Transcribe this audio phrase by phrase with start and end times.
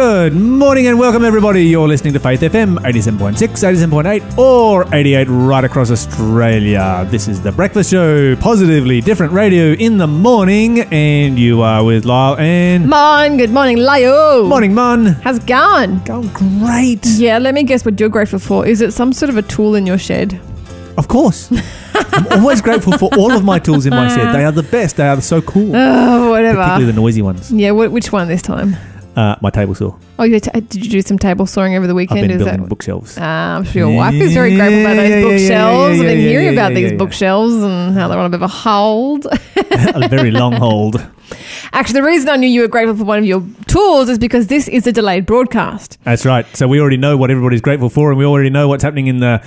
[0.00, 1.66] Good morning and welcome everybody.
[1.66, 7.06] You're listening to Faith FM 87.6, 87.8 or 88 right across Australia.
[7.10, 12.06] This is the breakfast show, positively different radio in the morning and you are with
[12.06, 14.44] Lyle and Mon, good morning, Leo.
[14.44, 15.04] Morning Mun.
[15.04, 15.98] How's it going?
[16.04, 17.04] Going great.
[17.04, 18.66] Yeah, let me guess what you're grateful for.
[18.66, 20.40] Is it some sort of a tool in your shed?
[20.96, 21.52] Of course.
[21.94, 24.34] I'm always grateful for all of my tools in my shed.
[24.34, 24.96] They are the best.
[24.96, 25.72] They are so cool.
[25.76, 26.56] Oh, whatever.
[26.62, 27.52] Particularly the noisy ones.
[27.52, 28.76] Yeah, wh- which one this time?
[29.16, 29.92] Uh, my table saw.
[30.18, 32.20] Oh, you t- did you do some table sawing over the I've weekend?
[32.22, 32.68] been Is building that?
[32.68, 33.16] bookshelves.
[33.20, 35.96] Ah, I'm sure your wife is very grateful about Yeah, those yeah, yeah, yeah, bookshelves.
[35.98, 36.96] yeah, I've been yeah, hearing yeah, about yeah, these yeah.
[36.98, 39.26] bookshelves and how they're on a bit of a hold.
[39.56, 41.04] a very long hold.
[41.72, 44.48] Actually, the reason I knew you were grateful for one of your tools is because
[44.48, 45.98] this is a delayed broadcast.
[46.04, 46.46] That's right.
[46.56, 49.18] So we already know what everybody's grateful for, and we already know what's happening in
[49.18, 49.44] the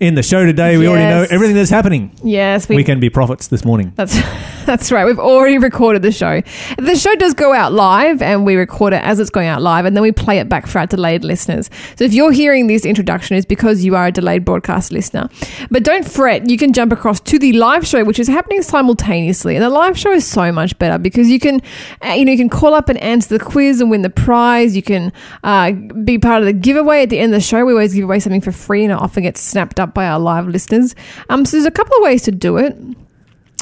[0.00, 0.76] in the show today.
[0.76, 2.12] We already know everything that's happening.
[2.22, 3.92] Yes, we, We can be prophets this morning.
[3.96, 4.14] That's
[4.64, 5.04] that's right.
[5.04, 6.40] We've already recorded the show.
[6.78, 9.84] The show does go out live, and we record it as it's going out live,
[9.84, 11.68] and then we play it back for our delayed listeners.
[11.96, 15.28] So if you're hearing this introduction, it's because you are a delayed broadcast listener.
[15.70, 16.48] But don't fret.
[16.48, 19.98] You can jump across to the live show, which is happening simultaneously, and the live
[19.98, 21.60] show is so much better because you can,
[22.04, 24.76] uh, you know, you can call up and answer the quiz and win the prize.
[24.76, 27.64] You can uh, be part of the giveaway at the end of the show.
[27.64, 30.18] We always give away something for free, and it often gets snapped up by our
[30.18, 30.94] live listeners.
[31.28, 32.76] Um, so there's a couple of ways to do it.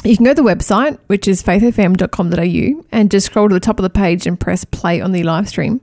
[0.03, 3.79] You can go to the website, which is faithfm.com.au, and just scroll to the top
[3.79, 5.81] of the page and press play on the live stream.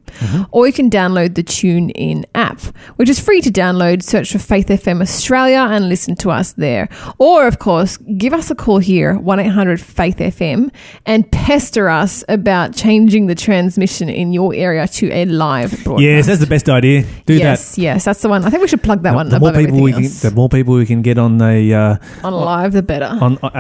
[0.51, 2.61] Or you can download the TuneIn app,
[2.97, 4.03] which is free to download.
[4.03, 6.89] Search for Faith FM Australia and listen to us there.
[7.19, 10.71] Or, of course, give us a call here, 1 800 Faith FM,
[11.07, 16.03] and pester us about changing the transmission in your area to a live broadcast.
[16.03, 17.03] Yes, that's the best idea.
[17.27, 17.41] Do that.
[17.41, 18.45] yes, yes, that's the one.
[18.45, 19.17] I think we should plug that that.
[19.17, 22.27] one The more people we can, the more people we can get on the uh,
[22.27, 23.07] on live, the better.
[23.07, 23.51] on uh,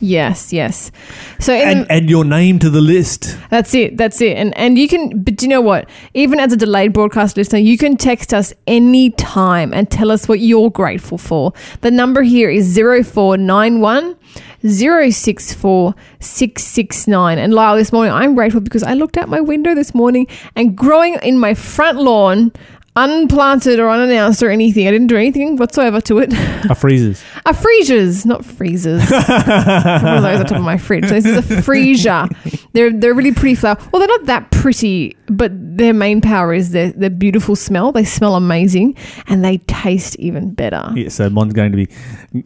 [0.00, 0.92] yes, yes.
[1.38, 3.36] So, in and add your name to the list.
[3.50, 3.96] That's it.
[3.96, 4.36] That's it.
[4.36, 5.88] And and you can, but do you know what?
[6.14, 10.40] Even as a delayed broadcast listener, you can text us anytime and tell us what
[10.40, 11.52] you're grateful for.
[11.80, 14.16] The number here is 0491
[14.62, 17.38] 064 669.
[17.38, 20.76] And Lyle, this morning, I'm grateful because I looked out my window this morning and
[20.76, 22.52] growing in my front lawn,
[22.96, 26.32] unplanted or unannounced or anything, I didn't do anything whatsoever to it.
[26.68, 27.22] A freezers.
[27.46, 29.00] A freesias, not freezers.
[29.10, 31.08] One of those on top of my fridge.
[31.08, 32.28] This is a freesia.
[32.72, 33.76] They're they're really pretty flower.
[33.92, 37.90] Well, they're not that pretty, but their main power is their their beautiful smell.
[37.92, 40.90] They smell amazing and they taste even better.
[40.94, 41.88] Yeah, so Mon's going to be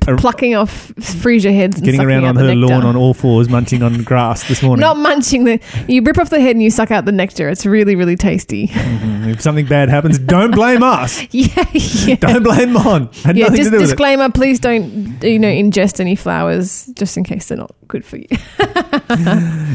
[0.09, 2.75] uh, Plucking off freesia heads, getting around on the her nectar.
[2.75, 4.81] lawn on all fours, munching on grass this morning.
[4.81, 5.61] Not munching the.
[5.89, 7.49] You rip off the head and you suck out the nectar.
[7.51, 8.69] It's really really tasty.
[8.69, 9.29] Mhm.
[9.35, 11.21] If something bad happens, don't blame us.
[11.33, 12.15] yeah, yeah.
[12.17, 13.09] Don't blame Mon.
[13.25, 13.87] Had yeah, just to do with it.
[13.89, 18.19] disclaimer: please don't you know ingest any flowers just in case they're not good for
[18.19, 18.27] you.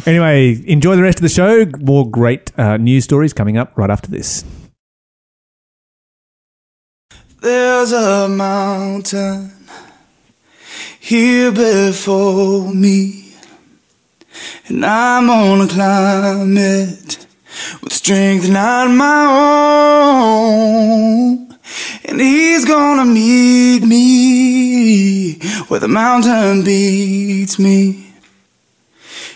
[0.06, 1.66] Anyway, enjoy the rest of the show.
[1.80, 4.44] More great uh, news stories coming up right after this.
[7.42, 9.52] There's a mountain
[11.00, 13.34] here before me,
[14.68, 17.26] and I'm gonna climb it
[17.81, 19.26] with strength not my
[20.31, 21.58] own.
[22.06, 24.19] And he's gonna meet me
[25.69, 28.12] where the mountain beats me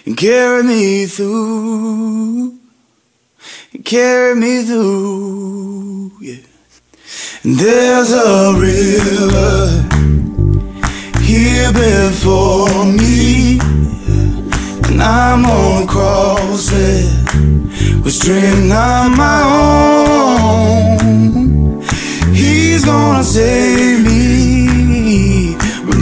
[0.03, 2.57] and carry me through,
[3.71, 6.37] and carry me through, yeah.
[7.43, 9.83] And There's a river
[11.21, 13.59] here before me,
[14.89, 19.43] and I'm gonna cross it with strength not my
[20.95, 21.83] own.
[22.33, 24.52] He's gonna save me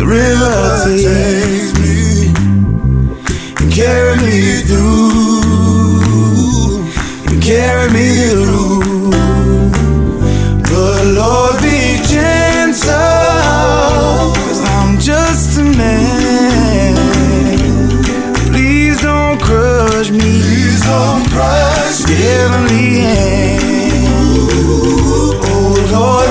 [0.02, 2.34] the river takes me
[3.60, 6.02] and carry me through,
[7.30, 9.12] and carry me through.
[10.64, 12.90] But Lord, be gentle,
[14.42, 16.96] cause I'm just a man.
[18.50, 20.20] Please don't crush me.
[20.20, 22.16] Please don't crush me.
[22.16, 24.09] Heavenly hand.
[25.46, 26.30] Oh Lord,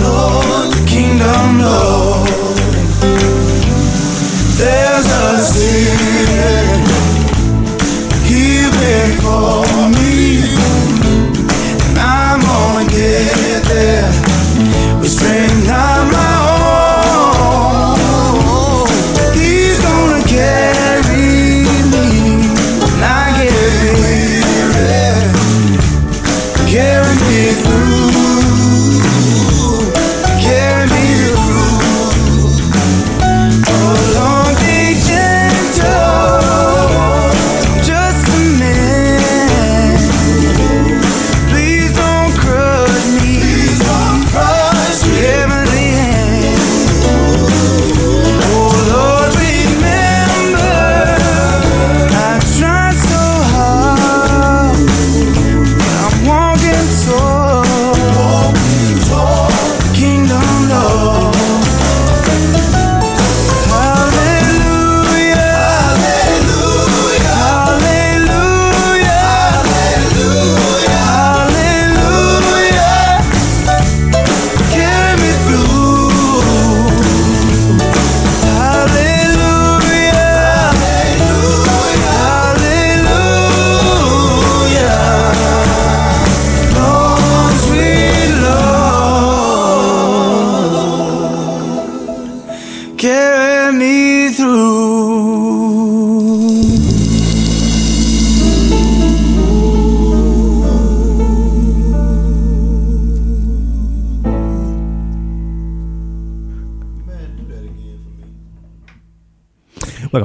[0.00, 0.41] walking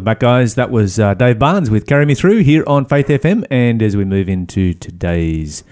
[0.07, 0.55] back, guys.
[0.55, 3.45] That was uh, Dave Barnes with Carry Me Through here on Faith FM.
[3.51, 5.63] And as we move into today's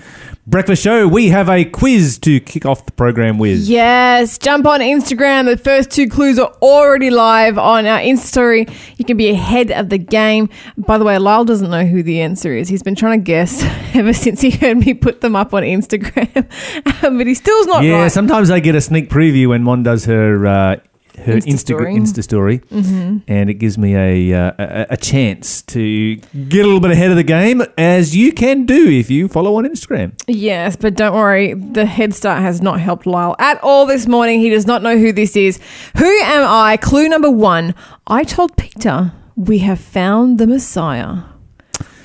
[0.45, 3.59] breakfast show, we have a quiz to kick off the program with.
[3.61, 5.45] Yes, jump on Instagram.
[5.45, 8.67] The first two clues are already live on our Insta story.
[8.97, 10.49] You can be ahead of the game.
[10.77, 12.67] By the way, Lyle doesn't know who the answer is.
[12.67, 13.63] He's been trying to guess
[13.95, 16.25] ever since he heard me put them up on Instagram,
[17.05, 18.11] Um, but he still's not Yeah, right.
[18.11, 20.75] sometimes I get a sneak preview when Mon does her uh,
[21.17, 22.61] her Insta Insta story.
[22.61, 27.11] Story, and it gives me a, uh, a chance to get a little bit ahead
[27.11, 30.13] of the game, as you can do if you follow on Instagram.
[30.27, 34.39] Yes, but don't worry, the head start has not helped Lyle at all this morning.
[34.39, 35.59] He does not know who this is.
[35.97, 36.77] Who am I?
[36.77, 37.75] Clue number one.
[38.07, 41.23] I told Peter we have found the Messiah.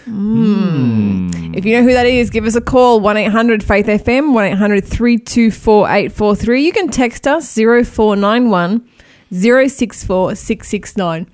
[0.06, 1.56] Mm.
[1.56, 4.44] If you know who that is, give us a call 1 800 Faith FM, 1
[4.44, 6.64] 800 324 843.
[6.64, 8.88] You can text us 0491
[9.32, 11.26] 064 669.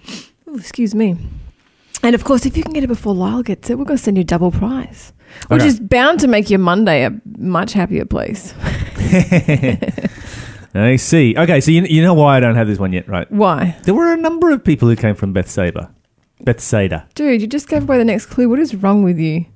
[0.49, 1.17] Ooh, Excuse me.
[2.03, 4.03] And of course, if you can get it before Lyle gets it, we're going to
[4.03, 5.13] send you a double prize,
[5.49, 5.69] which Okay.
[5.69, 8.55] is bound to make your Monday a much happier place.
[10.75, 11.35] I see.
[11.37, 13.31] Okay, so you, you know why I don't have this one yet, right?
[13.33, 13.77] Why?
[13.85, 15.91] There were a number of people who came from Bethsaida.
[16.45, 17.09] Bethsaida.
[17.15, 18.49] Dude, you just gave away the next clue.
[18.49, 19.47] What is wrong with you?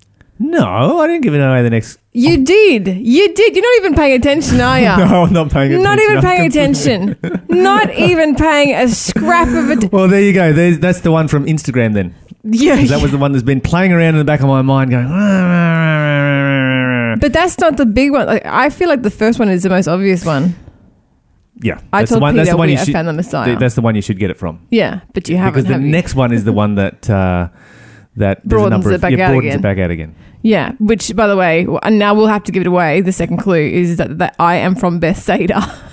[0.42, 1.98] No, I didn't give it away the next.
[2.12, 2.87] You did.
[2.88, 3.54] You did.
[3.54, 4.87] You're not even paying attention, are you?
[5.10, 5.82] No, I'm not paying attention.
[5.84, 7.16] Not even paying attention.
[7.50, 9.92] Not even paying a scrap of it.
[9.92, 10.52] Well, there you go.
[10.54, 12.14] There's, that's the one from Instagram then.
[12.42, 12.76] Yeah.
[12.87, 15.08] that was the one that's been playing around in the back of my mind going.
[17.20, 18.26] But that's not the big one.
[18.26, 20.54] Like, I feel like the first one is the most obvious one.
[21.62, 22.32] Yeah, I that's told the one.
[22.32, 22.93] Peter That's the one you should.
[22.94, 23.58] found the Messiah.
[23.58, 24.66] That's the one you should get it from.
[24.70, 25.52] Yeah, but you haven't.
[25.52, 25.88] because the have you?
[25.90, 27.48] next one is the one that uh,
[28.16, 29.58] that Broadens number it of, back yeah, out broadens again.
[29.58, 30.14] it back out again.
[30.42, 33.00] Yeah, which by the way, and now we'll have to give it away.
[33.00, 35.60] The second clue is that, that I am from Bethsaida.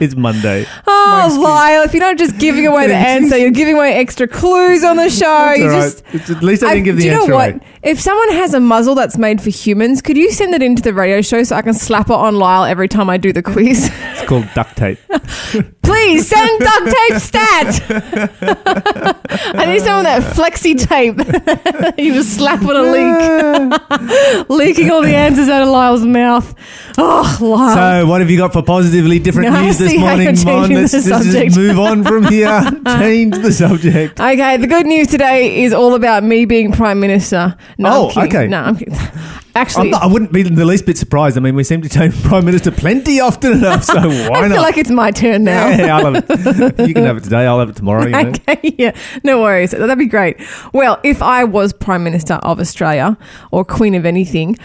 [0.00, 0.66] It's Monday.
[0.86, 1.82] Oh, Lyle!
[1.82, 5.10] If you're not just giving away the answer, you're giving away extra clues on the
[5.10, 5.52] show.
[5.52, 5.82] You All right.
[5.82, 5.98] just.
[6.14, 7.50] It's- at least I I- didn't give the do you answer know what?
[7.50, 7.60] away.
[7.82, 10.92] If someone has a muzzle that's made for humans, could you send it into the
[10.94, 13.90] radio show so I can slap it on Lyle every time I do the quiz?
[13.92, 14.98] It's called duct tape.
[15.82, 17.82] Please send duct tape stat.
[19.56, 21.18] I need some of that flexi tape.
[21.98, 26.54] you just slap on a leak, leaking all the answers out of Lyle's mouth.
[26.98, 28.02] Oh, Lyle.
[28.02, 30.70] So, what have you got for positively different I news this see morning, Mon?
[30.70, 32.60] Let's, the let's just move on from here.
[32.86, 34.20] Change the subject.
[34.20, 37.56] Okay, the good news today is all about me being prime minister.
[37.78, 38.46] No, Oh, I'm okay.
[38.46, 38.94] No, I'm kidding.
[39.56, 41.36] Actually, not, I wouldn't be the least bit surprised.
[41.36, 44.36] I mean, we seem to change Prime Minister plenty often enough, so why not?
[44.36, 44.54] I not?
[44.54, 45.68] feel like it's my turn now.
[45.70, 46.88] yeah, I'll have it.
[46.88, 47.46] You can have it today.
[47.46, 48.04] I'll have it tomorrow.
[48.04, 48.28] You know?
[48.48, 49.72] Okay, yeah, no worries.
[49.72, 50.36] That'd be great.
[50.72, 53.18] Well, if I was Prime Minister of Australia
[53.50, 54.56] or Queen of anything,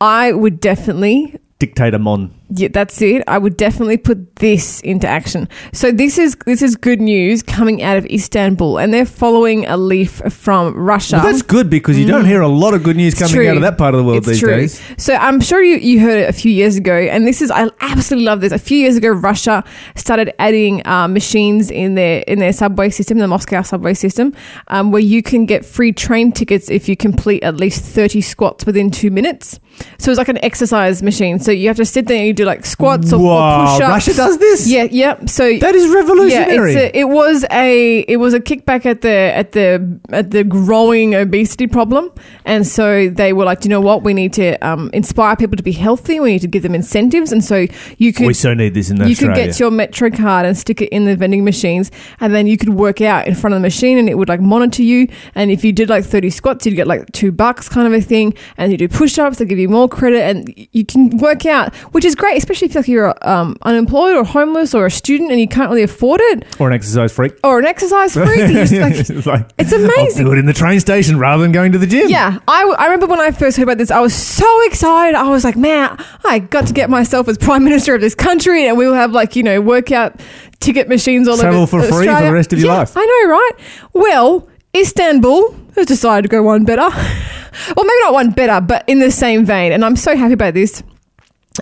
[0.00, 1.36] I would definitely.
[1.58, 2.34] Dictator Mon.
[2.50, 3.24] Yeah, that's it.
[3.26, 5.48] I would definitely put this into action.
[5.72, 9.78] So this is this is good news coming out of Istanbul, and they're following a
[9.78, 11.16] leaf from Russia.
[11.16, 13.62] Well, that's good because you don't hear a lot of good news coming out of
[13.62, 14.54] that part of the world It's these true.
[14.54, 14.80] days.
[14.98, 17.70] So I'm sure you, you heard it a few years ago, and this is I
[17.80, 18.52] absolutely love this.
[18.52, 19.64] A few years ago, Russia
[19.96, 24.34] started adding uh, machines in their in their subway system, the Moscow subway system,
[24.68, 28.66] um, where you can get free train tickets if you complete at least 30 squats
[28.66, 29.58] within two minutes.
[29.98, 31.38] So it's like an exercise machine.
[31.38, 33.90] So you have to sit there and you do like squats or, or Wow, push-ups.
[33.90, 34.68] Russia does this?
[34.68, 35.24] Yeah, yeah.
[35.26, 36.74] So That is yeah, revolutionary.
[36.74, 40.44] it's a, it was a it was a kickback at the at the at the
[40.44, 42.12] growing obesity problem,
[42.44, 45.56] and so they were like, do you know what, we need to um, inspire people
[45.56, 46.20] to be healthy.
[46.20, 47.66] We need to give them incentives, and so
[47.98, 49.34] you could we so need this in you Australia.
[49.36, 51.90] could get your Metro card and stick it in the vending machines,
[52.20, 54.40] and then you could work out in front of the machine, and it would like
[54.40, 55.08] monitor you.
[55.34, 58.00] And if you did like thirty squats, you'd get like two bucks, kind of a
[58.00, 58.34] thing.
[58.56, 61.74] And you do push ups, they give you more credit, and you can work out,
[61.92, 65.40] which is great, especially if like you're um, unemployed or homeless or a student and
[65.40, 67.34] you can't really afford it, or an exercise freak.
[67.44, 68.38] or an exercise freak.
[68.38, 70.24] like, it's, like, it's I'll amazing.
[70.26, 72.08] do it in the train station rather than going to the gym.
[72.08, 75.14] Yeah, I, I remember when I first heard about this, I was so excited.
[75.16, 78.66] I was like, man, I got to get myself as prime minister of this country,
[78.66, 80.20] and we will have like you know workout
[80.60, 82.96] ticket machines all Travel over Travel for free for the rest of your Yeah, life.
[82.96, 83.52] I know, right?
[83.92, 86.88] Well, Istanbul has decided to go one better.
[87.76, 90.54] well, maybe not one better, but in the same vein, and I'm so happy about
[90.54, 90.82] this.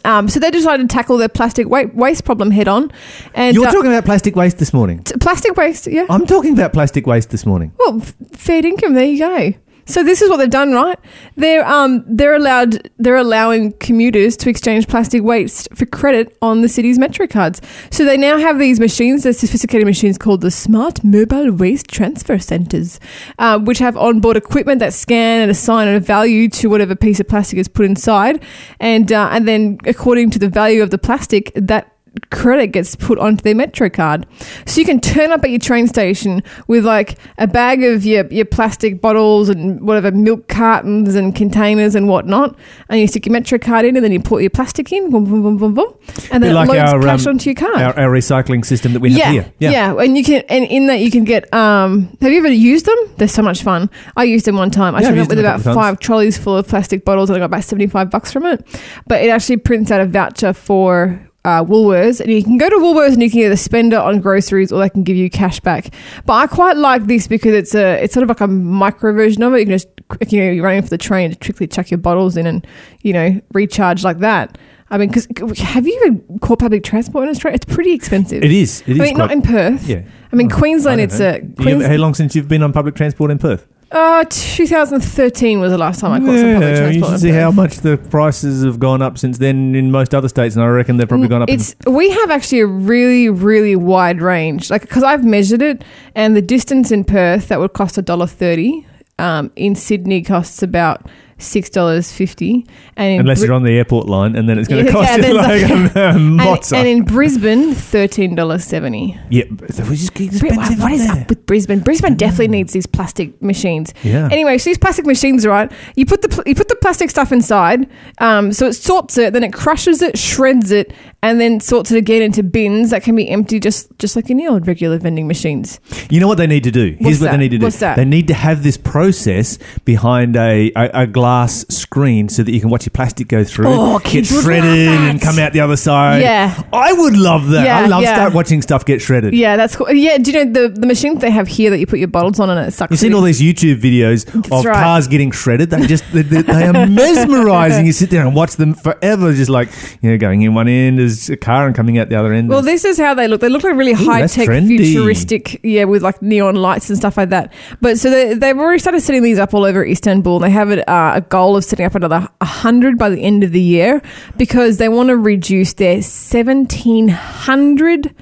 [0.04, 2.90] Um, so they decided to tackle their plastic wa- waste problem head on,
[3.32, 5.04] and You're uh, talking about plastic waste this morning.
[5.04, 5.86] t- plastic waste.
[5.86, 7.72] Yeah, I'm talking about plastic waste this morning.
[7.78, 8.94] well, f- fair income.
[8.94, 9.54] There you go.
[9.86, 10.98] So this is what they've done, right?
[11.36, 16.68] They're um they're allowed they're allowing commuters to exchange plastic waste for credit on the
[16.68, 17.60] city's metro cards.
[17.90, 22.38] So they now have these machines, they're sophisticated machines called the Smart Mobile Waste Transfer
[22.38, 22.98] Centers,
[23.38, 27.28] uh, which have onboard equipment that scan and assign a value to whatever piece of
[27.28, 28.42] plastic is put inside,
[28.80, 31.93] and uh, and then according to the value of the plastic, that
[32.30, 34.26] credit gets put onto their Metro card.
[34.66, 38.26] So you can turn up at your train station with like a bag of your,
[38.26, 42.56] your plastic bottles and whatever milk cartons and containers and whatnot,
[42.88, 45.25] and you stick your Metro card in, and then you put your plastic in, boom,
[45.25, 45.94] boom, boom, boom, boom,
[46.30, 47.76] and then like it loads our, cash um, onto your card.
[47.76, 49.52] Our, our recycling system that we have yeah, here.
[49.59, 51.52] yeah, and you can, and in that you can get.
[51.52, 52.99] Um, have you ever used them?
[53.16, 53.90] They're so much fun.
[54.16, 54.94] I used them one time.
[54.94, 57.47] I Yeah, turned up with about five trolleys full of plastic bottles, and I got
[57.47, 58.64] about seventy-five bucks from it.
[59.06, 61.28] But it actually prints out a voucher for.
[61.44, 64.18] Uh, Woolworths, and you can go to Woolworths and you can either spend it on
[64.20, 65.92] groceries or they can give you cash back.
[66.24, 69.42] But I quite like this because it's a it's sort of like a micro version
[69.42, 69.58] of it.
[69.58, 69.88] You can just
[70.32, 72.66] you know you're running for the train to quickly chuck your bottles in and
[73.02, 74.56] you know recharge like that.
[74.88, 75.26] I mean, because
[75.58, 77.56] have you even caught public transport in Australia?
[77.56, 78.42] It's pretty expensive.
[78.42, 78.82] It is.
[78.86, 79.00] It is.
[79.00, 79.86] I mean, not in Perth.
[79.86, 80.02] yeah.
[80.32, 81.40] I mean, Oh, Queensland, I it's a.
[81.58, 83.66] Queens, how long since you've been on public transport in Perth?
[83.94, 86.94] Uh, 2013 was the last time I caught some public transport.
[86.94, 90.28] you should see how much the prices have gone up since then in most other
[90.28, 91.48] states, and I reckon they've probably gone up.
[91.48, 94.70] It's we have actually a really really wide range.
[94.70, 95.82] Like because I've measured it,
[96.14, 98.86] and the distance in Perth that would cost a dollar thirty.
[99.16, 101.06] Um, in Sydney costs about
[101.38, 104.66] six dollars fifty, and in unless Bri- you're on the airport line, and then it's
[104.68, 106.72] going to Yeah, cost yeah, you like like- a, a and, mozza.
[106.78, 109.16] and in Brisbane thirteen dollars seventy.
[109.30, 110.42] yeah, it was expensive.
[110.80, 111.12] What there.
[111.22, 111.80] up Brisbane?
[111.80, 113.92] Brisbane definitely needs these plastic machines.
[114.02, 114.28] Yeah.
[114.30, 115.70] Anyway, so these plastic machines, right?
[115.96, 119.32] You put the pl- you put the plastic stuff inside, um, so it sorts it,
[119.32, 123.14] then it crushes it, shreds it, and then sorts it again into bins that can
[123.16, 125.80] be empty, just just like any old regular vending machines.
[126.10, 126.96] You know what they need to do?
[126.98, 127.30] Here's What's what that?
[127.32, 127.64] they need to do.
[127.66, 127.96] What's that?
[127.96, 132.60] They need to have this process behind a, a, a glass screen so that you
[132.60, 135.10] can watch your plastic go through, Oh, get kids would shredded, that.
[135.10, 136.22] and come out the other side.
[136.22, 136.62] Yeah.
[136.72, 137.64] I would love that.
[137.64, 138.14] Yeah, I love yeah.
[138.14, 139.34] start watching stuff get shredded.
[139.34, 139.90] Yeah, that's cool.
[139.92, 142.40] Yeah, do you know the the machines they have here that you put your bottles
[142.40, 142.90] on and it sucks?
[142.90, 144.74] You've seen all these YouTube videos of right.
[144.74, 145.70] cars getting shredded.
[145.70, 147.86] They just they, they, they are mesmerizing.
[147.86, 149.68] You sit there and watch them forever, just like
[150.00, 152.48] you know, going in one end is a car and coming out the other end.
[152.48, 153.40] Well, this is how they look.
[153.40, 154.78] They look like really high tech, trendy.
[154.78, 157.52] futuristic, yeah, with like neon lights and stuff like that.
[157.80, 160.38] But so they, they've already started setting these up all over Istanbul.
[160.38, 163.52] They have a, uh, a goal of setting up another 100 by the end of
[163.52, 164.02] the year
[164.36, 168.14] because they want to reduce their 1,700.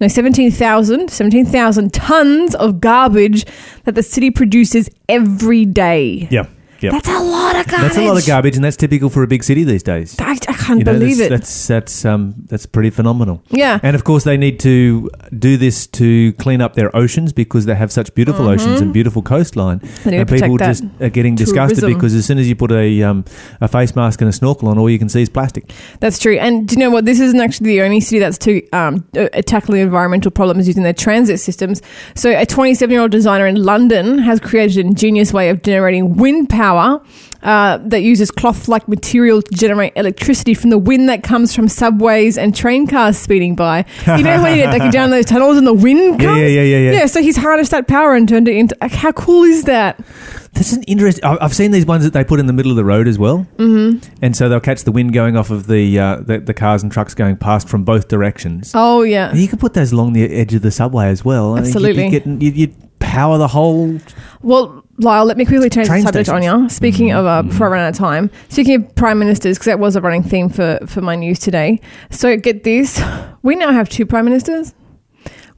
[0.00, 3.44] No, 17,000, 17,000 tons of garbage
[3.84, 6.26] that the city produces every day.
[6.30, 6.46] yeah,
[6.82, 6.90] yeah.
[6.92, 7.88] That's a lot of garbage.
[7.88, 10.16] That's a lot of garbage, and that's typical for a big city these days.
[10.18, 11.30] I, I can't You know, believe that's, it.
[11.30, 13.42] That's that's um that's pretty phenomenal.
[13.48, 13.78] yeah.
[13.82, 17.74] And of course, they need to do this to clean up their oceans because they
[17.74, 19.80] have such beautiful oceans and beautiful coastline.
[19.80, 20.10] Mm-hmm.
[20.10, 21.98] They and people just are getting disgusted tourism.
[21.98, 23.24] because as soon as you put a um,
[23.60, 25.72] a face mask and a snorkel on, all you can see is plastic.
[26.00, 26.36] That's true.
[26.38, 27.04] And do you know what?
[27.04, 30.92] This isn't actually the only city that's to um, uh, tackle environmental problems using their
[30.92, 31.82] transit systems.
[32.14, 36.16] So, a 27 year old designer in London has created an ingenious way of generating
[36.16, 36.69] wind power.
[37.42, 42.36] Uh, that uses cloth-like material to generate electricity from the wind that comes from subways
[42.36, 43.82] and train cars speeding by.
[44.06, 46.38] You know when you like you're down those tunnels and the wind comes.
[46.38, 46.92] yeah, yeah, yeah, yeah.
[46.92, 48.76] Yeah, so he's harnessed that power and turned it into.
[48.82, 49.98] Like, how cool is that?
[50.52, 51.24] That's an interesting.
[51.24, 53.46] I've seen these ones that they put in the middle of the road as well,
[53.56, 54.06] mm-hmm.
[54.20, 56.90] and so they'll catch the wind going off of the, uh, the the cars and
[56.90, 58.72] trucks going past from both directions.
[58.74, 61.54] Oh yeah, And you could put those along the edge of the subway as well.
[61.54, 62.04] I Absolutely.
[62.04, 63.98] you'd, you'd, get, you'd, you'd power the whole.
[64.42, 66.48] Well, Lyle, let me quickly change Train the subject stations.
[66.52, 66.68] on you.
[66.68, 69.78] Speaking of, uh, before I run out of time, speaking of prime ministers, because that
[69.78, 71.80] was a running theme for, for my news today.
[72.10, 73.02] So get this,
[73.42, 74.74] we now have two prime ministers.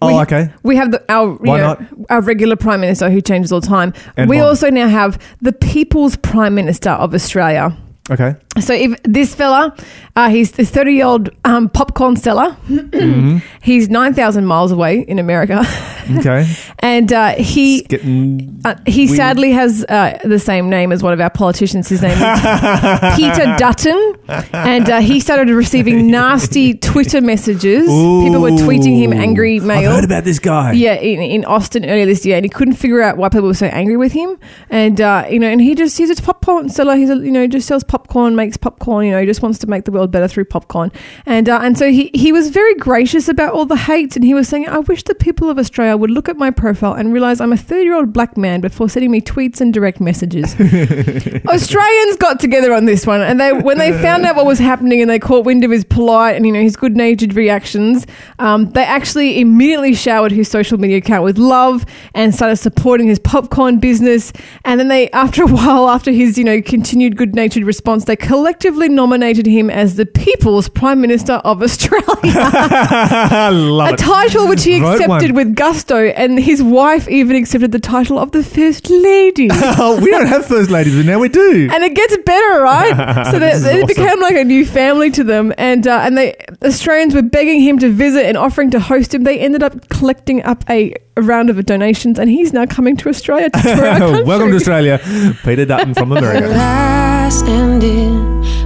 [0.01, 0.51] Oh, We- okay.
[0.63, 1.83] We have the, our Why know, not?
[2.11, 3.95] our regular prime minister who changes all the time.
[4.17, 4.47] And we one.
[4.47, 7.77] also now have the people's prime minister of Australia.
[8.11, 8.35] Okay.
[8.61, 9.75] So if this fella,
[10.15, 12.55] uh, he's the thirty-year-old um, popcorn seller.
[12.69, 13.39] Mm-hmm.
[13.63, 15.63] He's nine thousand miles away in America,
[16.19, 16.53] Okay.
[16.81, 18.61] and uh, he Getting.
[18.65, 21.89] uh, he We- sadly has uh, the same name as one of our politicians.
[21.89, 22.19] His name is
[23.17, 24.15] Peter Dutton,
[24.53, 27.87] and uh, he started receiving nasty Twitter messages.
[27.87, 29.91] People were tweeting him angry mail.
[29.91, 30.73] I've heard about this guy.
[30.73, 33.55] Yeah, in, in Austin earlier this year, and he couldn't figure out why people were
[33.55, 34.39] so angry with him.
[34.69, 36.97] And uh, you know, and he just he's a popcorn seller.
[36.97, 39.07] He's a, you know just sells popcorn, makes popcorn.
[39.07, 40.91] You know, he just wants to make the world better through popcorn.
[41.27, 44.35] And uh, and so he he was very gracious about all the hate, and he
[44.35, 47.41] was saying, I wish the people of Australia would look at my profile and realize
[47.41, 50.55] I'm a 30 year old black man before sending me tweets and direct messages.
[51.47, 55.01] Australians got together on this one, and they when they found out what was happening
[55.01, 58.07] and they caught wind of his polite and you know his good natured reactions,
[58.41, 63.19] um, they actually immediately showered his social media account with love and started supporting his
[63.19, 64.33] popcorn business.
[64.65, 68.17] And then they, after a while, after his you know continued good natured response, they
[68.33, 73.99] collectively nominated him as the People's Prime Minister of Australia a it.
[73.99, 75.49] title which he Right accepted one.
[75.49, 79.49] with gusto, and his his wife even accepted the title of the first lady.
[79.51, 81.69] Oh, we don't have first ladies, but now we do.
[81.73, 82.93] and it gets better, right?
[83.33, 83.87] So that, it awesome.
[83.87, 87.79] became like a new family to them, and uh, and they Australians were begging him
[87.79, 89.25] to visit and offering to host him.
[89.25, 93.09] They ended up collecting up a, a round of donations, and he's now coming to
[93.09, 94.25] Australia to tour our country.
[94.25, 95.01] Welcome to Australia,
[95.45, 96.47] Peter Dutton from America.
[96.49, 98.13] last ended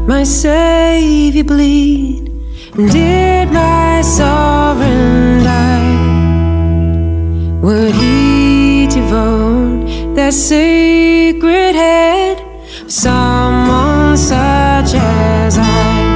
[0.06, 2.32] my Savior bleed?
[2.74, 5.96] Did my sovereign die?
[7.62, 12.38] Would he devote that sacred head
[12.84, 16.14] for someone such as I?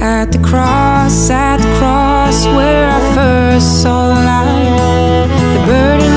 [0.00, 6.11] At the cross, at the cross where I first saw the light, the burden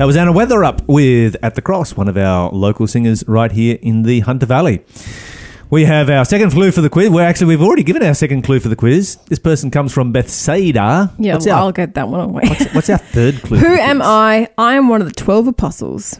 [0.00, 3.78] That was Anna Weatherup with At the Cross, one of our local singers right here
[3.82, 4.82] in the Hunter Valley.
[5.68, 7.10] We have our second clue for the quiz.
[7.10, 9.16] We're actually we've already given our second clue for the quiz.
[9.26, 11.12] This person comes from Bethsaida.
[11.18, 12.44] Yeah, what's well, our I'll get that one away.
[12.46, 13.58] what's, what's our third clue?
[13.58, 14.00] Who am?
[14.00, 14.48] I?
[14.56, 16.18] I am one of the twelve apostles.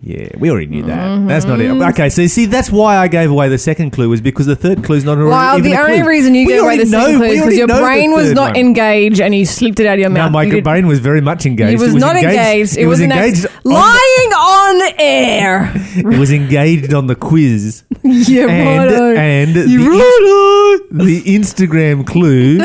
[0.00, 0.96] Yeah, we already knew that.
[0.96, 1.26] Mm-hmm.
[1.26, 1.70] That's not it.
[1.70, 4.84] Okay, so see, that's why I gave away the second clue was because the third
[4.84, 6.08] clue's not already Well, the only clue.
[6.08, 8.50] reason you We gave away the know- second clue is because your brain was not
[8.52, 8.56] one.
[8.56, 10.30] engaged and you slipped it out of your mouth.
[10.30, 11.72] No, my You brain was very much engaged.
[11.82, 12.76] It was, It not engaged.
[12.78, 13.46] It, was, an engaged.
[13.46, 15.72] ex- on- lying on air.
[15.96, 17.82] it was engaged on the quiz.
[18.04, 19.14] yeah, and righto.
[19.16, 20.84] and You the, righto.
[21.04, 22.58] the Instagram clue,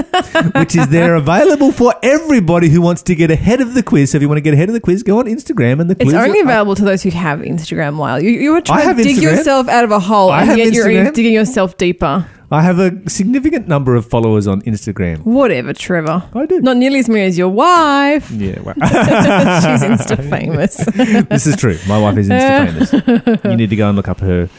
[0.62, 4.12] which is there available for everybody who wants to get ahead of the quiz.
[4.12, 5.96] So if you want to get ahead of the quiz, go on Instagram and the
[5.96, 6.14] quiz.
[6.14, 7.98] It's only available to those who have Instagram.
[7.98, 9.22] Lyle, you, you were trying have to dig Instagram.
[9.22, 11.14] yourself out of a hole, I and have yet you're Instagram.
[11.14, 12.28] digging yourself deeper.
[12.52, 15.26] I have a significant number of followers on Instagram.
[15.26, 16.30] Whatever, Trevor.
[16.36, 16.62] I do.
[16.62, 18.30] Not nearly as many as your wife.
[18.30, 20.76] Yeah, well, She's Insta famous.
[21.30, 21.80] this is true.
[21.88, 23.44] My wife is Insta famous.
[23.44, 24.50] You need to go and look up her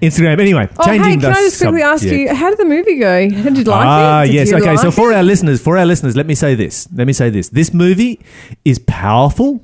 [0.00, 0.40] Instagram.
[0.40, 2.98] Anyway, oh, changing hey, can the I just quickly ask you, how did the movie
[2.98, 3.28] go?
[3.28, 4.26] Did you like ah, it?
[4.28, 4.52] Did yes.
[4.52, 5.16] Okay, so like for it?
[5.16, 6.88] our listeners, for our listeners, let me say this.
[6.94, 7.50] Let me say this.
[7.50, 8.20] This movie
[8.64, 9.63] is powerful.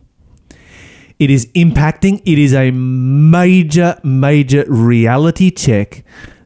[1.21, 2.23] It is impacting.
[2.25, 6.03] It is a major, major reality check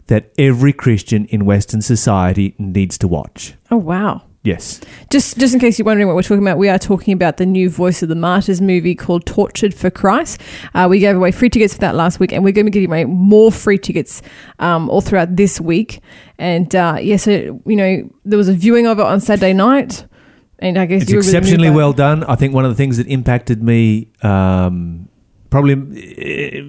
[0.09, 3.55] that every Christian in Western society needs to watch.
[3.71, 4.23] Oh, wow.
[4.43, 4.81] Yes.
[5.11, 7.47] Just, just in case you're wondering what we're talking about, we are talking about the
[7.47, 10.41] new Voice of the Martyrs movie called Tortured for Christ.
[10.75, 12.75] Uh, we gave away free tickets for that last week, and we're going to be
[12.75, 14.23] giving away more free tickets
[14.59, 16.01] um, all throughout this week.
[16.37, 20.05] And uh, yeah, so you know there was a viewing of it on Saturday night,
[20.65, 22.25] and I guess It's really exceptionally moved well done.
[22.25, 25.09] I think one of the things that impacted me, um,
[25.51, 26.65] probably uh,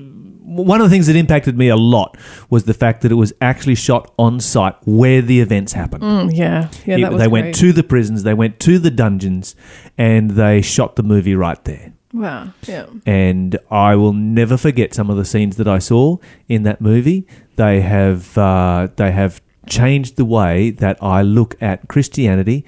[0.45, 2.17] one of the things that impacted me a lot
[2.49, 6.03] was the fact that it was actually shot on site where the events happened.
[6.03, 7.41] Mm, yeah, yeah, It- that was they great.
[7.43, 9.55] went to the prisons, they went to the dungeons,
[9.97, 11.93] and they shot the movie right there.
[12.13, 12.53] Wow.
[12.65, 12.86] Yeah.
[13.05, 17.27] and I will never forget some of the scenes that I saw in that movie.
[17.58, 22.63] They have uh, they have changed the way that I look at Christianity.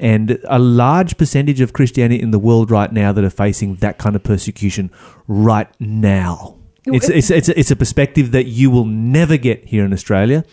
[0.00, 3.98] And a large percentage of Christianity in the world right now that are facing that
[3.98, 4.90] kind of persecution
[5.26, 6.54] right now.
[6.86, 10.44] It's, it's, it's, a, it's a perspective that you will never get here in Australia,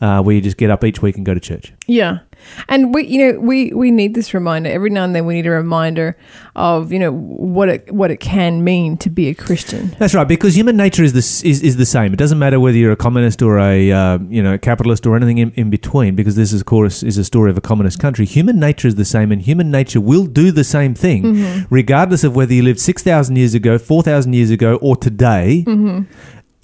[0.00, 1.72] uh, where you just get up each week and go to church.
[1.86, 2.20] Yeah.
[2.68, 5.26] And we, you know, we, we need this reminder every now and then.
[5.26, 6.16] We need a reminder
[6.56, 9.94] of, you know, what it what it can mean to be a Christian.
[9.98, 12.12] That's right, because human nature is the is, is the same.
[12.12, 15.38] It doesn't matter whether you're a communist or a uh, you know capitalist or anything
[15.38, 18.26] in, in between, because this is of course is a story of a communist country.
[18.26, 22.36] Human nature is the same, and human nature will do the same thing, regardless of
[22.36, 25.64] whether you lived six thousand years ago, four thousand years ago, or today.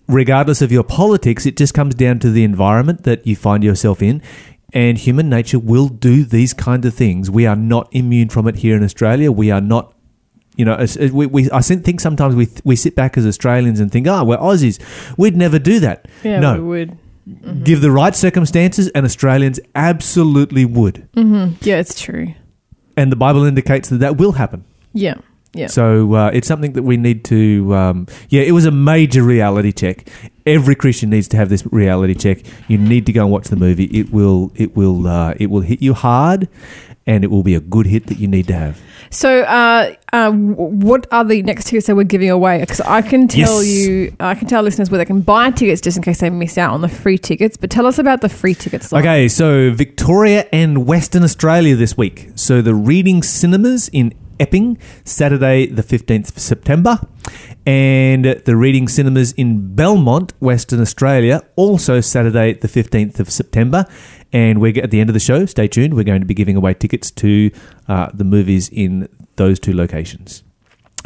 [0.09, 4.01] Regardless of your politics, it just comes down to the environment that you find yourself
[4.01, 4.23] in.
[4.73, 7.31] And human nature will do these kind of things.
[7.31, 9.31] We are not immune from it here in Australia.
[9.31, 9.95] We are not
[10.57, 14.07] you know, we, we, I think sometimes we we sit back as Australians and think,
[14.07, 14.81] oh, we're Aussies.
[15.19, 16.09] We'd never do that.
[16.25, 16.99] Yeah, no, we would.
[17.29, 17.65] Mm-hmm.
[17.65, 21.09] give the right circumstances, and Australians absolutely would.
[21.17, 21.57] Mm-hmm.
[21.61, 22.35] Yeah, it's true.
[22.97, 24.65] And the Bible indicates that that will happen.
[24.93, 25.17] Yeah.
[25.57, 25.67] Yeah.
[25.69, 27.75] So uh, it's something that we need to.
[27.75, 30.09] Um, yeah, it was a major reality check.
[30.47, 32.39] Every Christian needs to have this reality check.
[32.69, 33.85] You need to go and watch the movie.
[33.87, 34.53] It will.
[34.55, 35.07] It will.
[35.07, 36.49] Uh, it will hit you hard,
[37.07, 38.81] and it will be a good hit that you need to have.
[39.11, 42.59] So, uh, uh, what are the next tickets that we're giving away?
[42.61, 43.87] Because I can tell Yes.
[43.87, 46.59] you, I can tell listeners where they can buy tickets just in case they miss
[46.59, 47.57] out on the free tickets.
[47.57, 48.93] But tell us about the free tickets.
[48.93, 52.31] Okay, so Victoria and Western Australia this week.
[52.35, 57.01] So the Reading Cinemas in Epping, Saturday the 15th of September.
[57.67, 63.87] And the Reading Cinemas in Belmont, Western Australia, also Saturday the 15th of September.
[64.33, 66.57] And we're at the end of the show, stay tuned, we're going to be giving
[66.57, 67.51] away tickets to
[67.89, 70.43] uh, the movies in those two locations.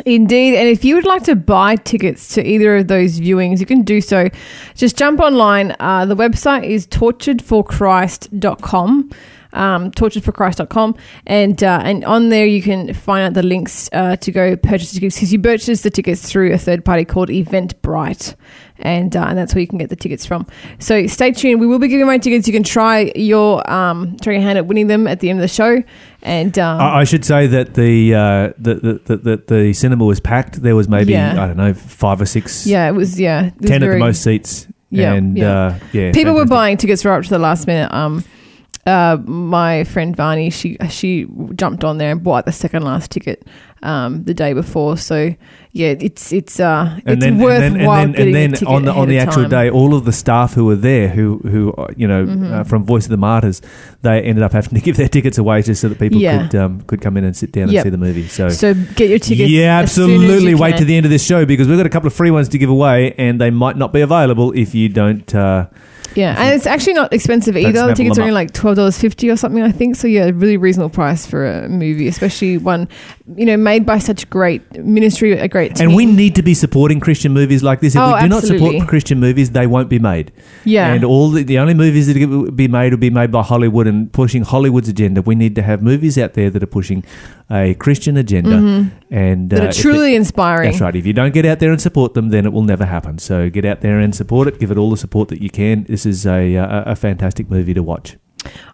[0.07, 0.55] Indeed.
[0.55, 3.83] And if you would like to buy tickets to either of those viewings, you can
[3.83, 4.31] do so.
[4.75, 5.77] Just jump online.
[5.79, 9.11] Uh, the website is torturedforchrist.com.
[9.53, 14.31] Um, torturedforchrist.com and uh, and on there you can find out the links uh, to
[14.31, 18.37] go purchase the tickets because you purchase the tickets through a third party called Eventbrite
[18.81, 20.47] and uh, and that's where you can get the tickets from.
[20.79, 21.61] So stay tuned.
[21.61, 22.47] We will be giving away tickets.
[22.47, 25.43] You can try your um, try your hand at winning them at the end of
[25.43, 25.83] the show.
[26.23, 30.21] And um, I I should say that the, uh, the, the, the, the, cinema was
[30.21, 30.61] packed.
[30.61, 31.43] There was maybe, Yeah.
[31.43, 33.99] I don't know, five or six yeah, it was yeah, it was ten at the
[33.99, 34.67] most seats.
[34.91, 35.53] Yeah, and yeah.
[35.53, 37.93] Uh, yeah, people were buying tickets right up to the last minute.
[37.93, 38.25] Um,
[38.87, 43.47] uh, my friend Varney, she she jumped on there and bought the second last ticket
[43.83, 44.97] um, the day before.
[44.97, 45.35] So
[45.73, 49.09] yeah, it's it's uh it's worthwhile and then, and then a ticket on the on
[49.09, 49.51] the actual time.
[49.51, 52.53] day, all of the staff who were there, who who uh, you know Mm-hmm.
[52.53, 53.61] uh, from Voice of the Martyrs,
[54.03, 56.49] they ended up having to give their tickets away just so that people Yeah.
[56.49, 57.85] could um, could come in and sit down Yep.
[57.85, 58.29] and see the movie.
[58.29, 58.49] So.
[58.49, 59.51] So get your tickets.
[59.51, 60.55] yeah, as soon as absolutely.
[60.55, 62.49] Wait to the end of this show because we've got a couple of free ones
[62.49, 65.33] to give away, and they might not be available if you don't.
[65.35, 65.67] Uh,
[66.15, 67.87] Yeah, and it's actually not expensive either.
[67.87, 69.97] The tickets are only like twelve dollars fifty or something, I think.
[69.97, 72.89] So yeah, a really reasonable price for a movie, especially one
[73.37, 75.89] you know made by such great ministry, a great team.
[75.89, 77.95] and we need to be supporting Christian movies like this.
[77.95, 80.33] If Oh, we do not support Christian movies, they won't be made.
[80.65, 83.43] yeah, And all the, the only movies that will be made will be made by
[83.43, 85.23] Hollywood and pushing Hollywood's agenda.
[85.23, 87.05] We need to have movies out there that are pushing
[87.51, 89.49] a Christian agenda and Mm-hmm.
[89.49, 90.71] that uh, are truly it- inspiring.
[90.71, 90.95] That's right.
[90.97, 93.19] If you don't get out there and support them, then it will never happen.
[93.19, 94.59] So get out there and support it.
[94.59, 95.85] Give it all the support that you can.
[95.85, 98.17] This is a a, a fantastic movie to watch.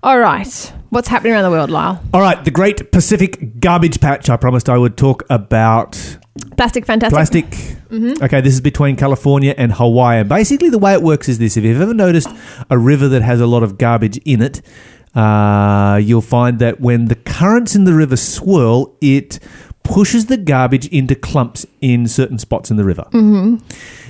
[0.02, 2.00] All right, what's happening around the world, Lyle?
[2.14, 4.30] All right, the Great Pacific Garbage Patch.
[4.30, 6.18] I promised I would talk about
[6.56, 7.50] Plastic, fantastic.
[7.50, 8.22] plastic.
[8.22, 10.20] Okay, this is between California and Hawaii.
[10.20, 12.28] And basically, the way it works is this: if you've ever noticed
[12.70, 14.60] a river that has a lot of garbage in it,
[15.14, 19.38] uh, you'll find that when the currents in the river swirl, it
[19.86, 23.04] pushes the garbage into clumps in certain spots in the river.
[23.12, 23.56] Mm-hmm.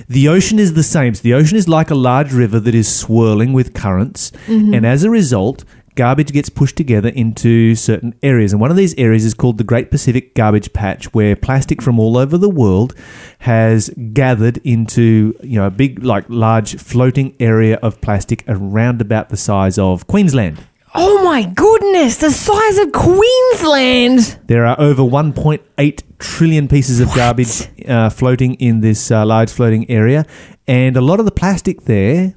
[0.09, 1.13] The ocean is the same.
[1.13, 4.73] So the ocean is like a large river that is swirling with currents, mm-hmm.
[4.73, 5.63] and as a result,
[5.95, 8.53] garbage gets pushed together into certain areas.
[8.53, 11.99] And one of these areas is called the Great Pacific Garbage Patch, where plastic from
[11.99, 12.95] all over the world
[13.39, 19.29] has gathered into you know a big, like large floating area of plastic around about
[19.29, 20.59] the size of Queensland.
[20.99, 24.39] Oh my goodness, the size of Queensland.
[24.47, 29.87] There are over 1.8 trillion pieces of garbage uh, floating in this uh, large floating
[29.91, 30.25] area,
[30.67, 32.33] and a lot of the plastic there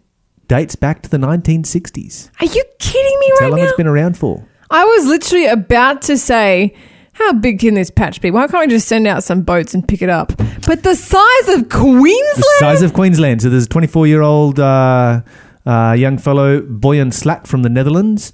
[0.46, 2.29] dates back to the 1960s.
[2.40, 3.64] Are you kidding me How right long now?
[3.66, 4.46] it's been around for?
[4.70, 6.75] I was literally about to say,
[7.14, 8.31] how big can this patch be?
[8.31, 10.35] Why can't we just send out some boats and pick it up?
[10.66, 12.37] But the size of Queensland?
[12.37, 13.40] The size of Queensland.
[13.40, 15.23] So there's a 24 year old uh,
[15.70, 18.33] uh, young fellow, Boyan Slat from the Netherlands,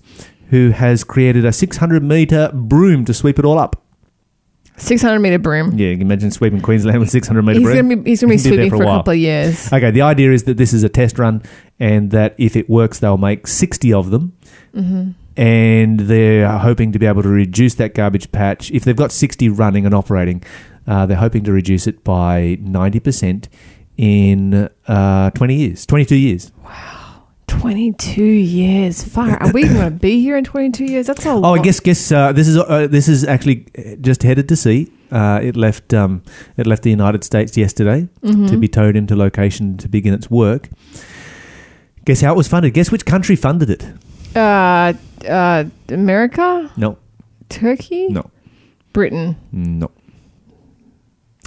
[0.48, 3.82] who has created a 600 meter broom to sweep it all up.
[4.78, 5.76] 600 meter broom.
[5.76, 7.90] Yeah, you can imagine sweeping Queensland with 600 metre He's broom.
[7.90, 9.12] to be he's going to be He did that sweeping for for a a couple
[9.12, 9.72] of years.
[9.72, 11.42] Okay, the idea is that this is a test run
[11.78, 14.36] and that if it works, they'll make 60 of them.
[14.74, 15.10] Mm-hmm.
[15.38, 18.70] And they're hoping to be able to reduce that garbage patch.
[18.70, 20.42] If they've got 60 running and operating,
[20.86, 23.48] uh, they're hoping to reduce it by 90%
[23.98, 26.52] in uh, 20 years, 22 years.
[27.46, 29.02] 22 years.
[29.04, 29.36] Far.
[29.42, 31.06] Are we going to be here in 22 years?
[31.06, 31.58] That's a Oh, lot.
[31.58, 33.66] I guess guess uh, this is uh, this is actually
[34.00, 34.88] just headed to sea.
[35.10, 36.22] Uh, it left um,
[36.56, 38.46] it left the United States yesterday Mm-hmm.
[38.46, 40.68] to be towed into location to begin its work.
[42.04, 42.74] Guess how it was funded?
[42.74, 43.84] Guess which country funded it?
[44.36, 44.92] Uh,
[45.28, 46.70] uh, America?
[46.76, 46.98] No,
[47.48, 48.08] Turkey?
[48.08, 48.30] no,
[48.92, 49.36] Britain?
[49.52, 49.90] no.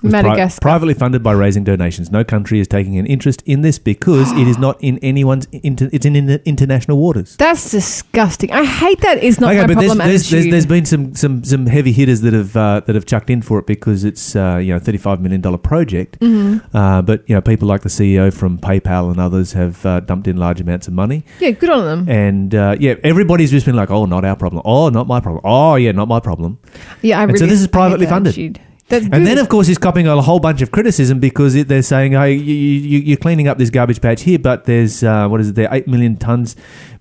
[0.01, 0.62] Was pri- Madagascar?
[0.62, 2.12] privately funded by raising donations.
[2.12, 5.47] No country is taking an interest in this because it is not in anyone's.
[5.51, 7.35] Inter- it's in, in international waters.
[7.38, 8.51] That's disgusting.
[8.51, 9.23] I hate that.
[9.23, 12.33] It's not my there's, problem there's, there's, there's been some, some, some heavy hitters that
[12.33, 15.21] have uh, that have chucked in for it because it's uh, you know thirty five
[15.21, 16.19] million dollar project.
[16.19, 16.75] Mm-hmm.
[16.75, 20.27] Uh, but you know people like the CEO from PayPal and others have uh, dumped
[20.27, 22.09] in large amounts of money, yeah, good on them.
[22.09, 24.62] and uh, yeah, everybody's just been like, oh, not our problem.
[24.65, 25.41] Oh, not my problem.
[25.45, 26.59] Oh, yeah, not my problem.
[27.01, 28.31] Yeah, I And really so this is privately funded.
[28.33, 28.59] attitude.
[28.89, 31.84] That's And then, of course, he's copying a whole bunch of criticism because it, they're
[31.84, 35.39] saying, "Hey, you, you, you're cleaning up this garbage patch here, but there's uh, what
[35.39, 35.56] is it?
[35.56, 36.56] There eight million tons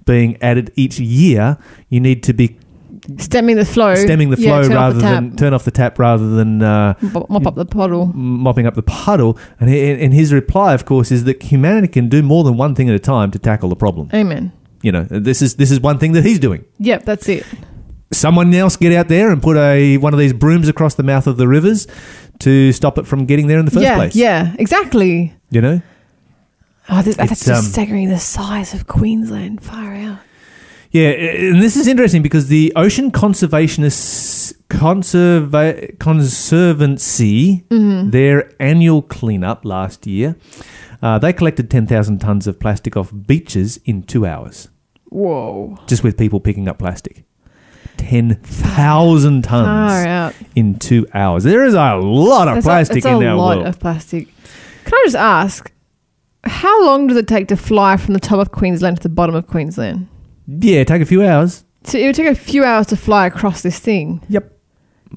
[0.05, 1.57] being added each year.
[1.88, 2.59] You need to be
[3.16, 3.94] stemming the flow.
[3.94, 7.31] stemming the flow off rather the than turn off the tap rather than uh, Mop
[7.31, 8.07] mop up the puddle.
[8.14, 12.11] mopping up the puddle." And, he, and his reply, of course, is that humanity can
[12.11, 14.11] do more than one thing at a time to tackle the problem.
[14.12, 14.53] Amen.
[14.83, 16.64] You know, this is this is one thing that he's doing.
[16.79, 17.46] Yep, that's it.
[18.11, 21.27] Someone else get out there and put a one of these brooms across the mouth
[21.27, 21.87] of the rivers
[22.40, 24.16] to stop it from getting there in the first yeah, place.
[24.16, 25.35] yeah, exactly.
[25.51, 25.83] You know.
[26.88, 29.62] Oh, this, that's just um, staggering the size of Queensland.
[29.62, 30.18] Far out.
[30.90, 38.11] Yeah, and this is interesting because the Ocean Conservationists Conserva- Conservancy, Mm-hmm.
[38.11, 40.37] their annual cleanup last year,
[41.03, 44.68] uh, they collected ten thousand tons of plastic off beaches in two hours,
[45.11, 45.77] Whoa.
[45.87, 47.25] just with people picking up plastic.
[47.98, 50.34] Ten thousand Far tons out.
[50.56, 51.44] in two hours.
[51.44, 53.68] There is a lot of plastic a, that's in a our lot world.
[53.68, 54.28] of plastic.
[54.84, 55.70] Can I just ask,
[56.44, 59.34] how long does it take to fly from the top of Queensland to the bottom
[59.34, 60.08] of Queensland?
[60.46, 61.64] yeah, take a few hours.
[61.84, 64.24] So it would take a few hours to fly across this thing.
[64.30, 64.54] Yep.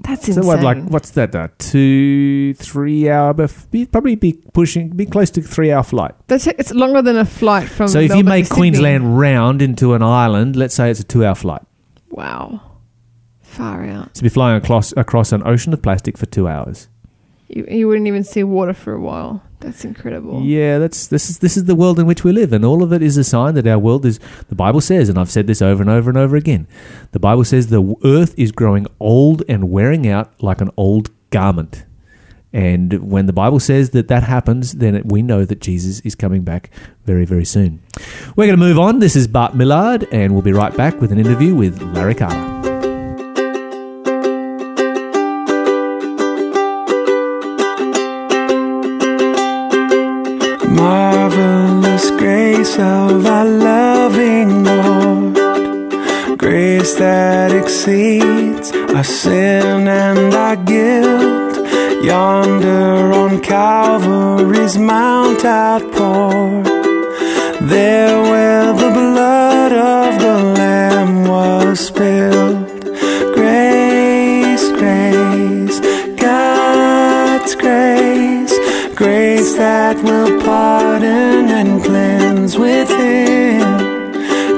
[0.04, 0.44] That's insane.
[0.44, 0.64] So insane.
[0.66, 1.36] what, like, what's that?
[1.36, 6.14] Uh, two, three hour, bef- be- probably be pushing, be close to three hour flight.
[6.28, 7.88] That's it's longer than a flight from.
[7.90, 8.58] So if you Melbourne make Sydney.
[8.58, 11.62] Queensland round into an island, let's say it's a two hour flight.
[12.10, 12.62] wow,
[13.52, 14.18] far out.
[14.18, 16.88] So be flying across across an ocean of plastic for two hours.
[17.48, 19.44] You, you wouldn't even see water for a while.
[19.60, 20.42] That's incredible.
[20.42, 22.92] Yeah, that's this is this is the world in which we live, and all of
[22.94, 24.20] it is a sign that our world is.
[24.50, 26.68] The Bible says, and I've said this over and over and over again.
[27.12, 31.86] The Bible says the earth is growing old and wearing out like an old garment.
[32.54, 36.16] And when the Bible says that that happens, then it, we know that Jesus is
[36.16, 36.70] coming back
[37.06, 37.82] very, very soon.
[38.36, 39.00] We're going to move on.
[39.00, 42.61] This is Bart Millard, and we'll be right back with an interview with Larry Carter.
[50.76, 61.58] Marvelous grace of our loving Lord, grace that exceeds our sin and our guilt.
[62.04, 66.66] Yonder on Calvary's Mount outpoured,
[67.70, 72.82] there where the blood of the Lamb was spilled.
[73.36, 75.80] Grace, grace,
[76.20, 78.01] God's grace,
[79.02, 83.58] grace that will pardon and cleanse within.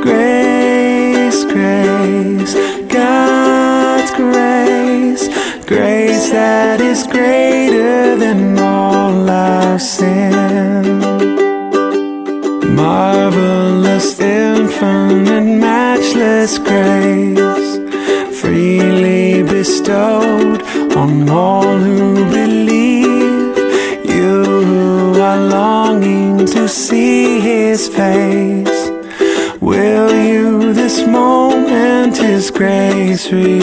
[0.01, 2.53] Grace, grace,
[2.91, 5.29] God's grace,
[5.65, 10.83] grace that is greater than all our sin.
[12.75, 17.77] Marvelous, infinite, and matchless grace,
[18.41, 20.61] freely bestowed
[20.97, 21.72] on all
[33.15, 33.62] 23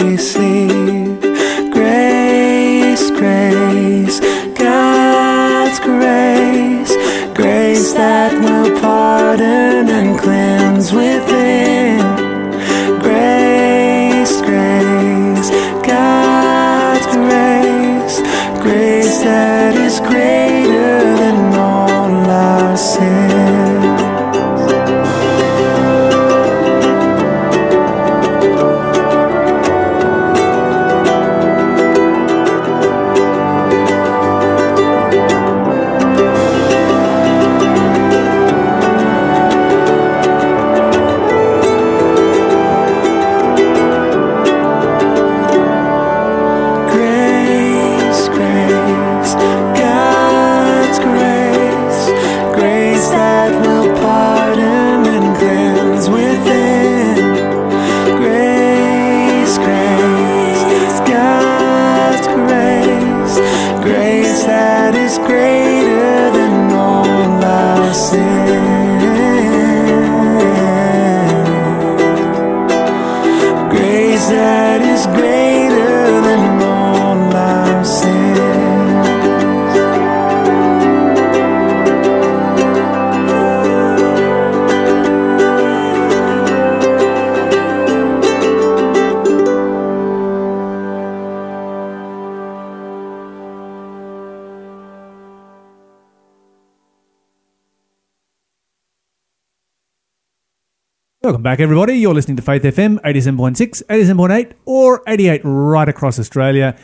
[101.23, 101.99] Welcome back, everybody.
[101.99, 106.75] You're listening to Faith FM 87.6, 87.8, or 88 right across Australia.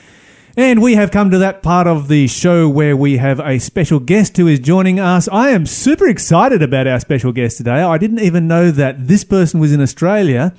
[0.56, 4.00] And we have come to that part of the show where we have a special
[4.00, 5.28] guest who is joining us.
[5.30, 7.82] I am super excited about our special guest today.
[7.82, 10.54] I didn't even know that this person was in Australia.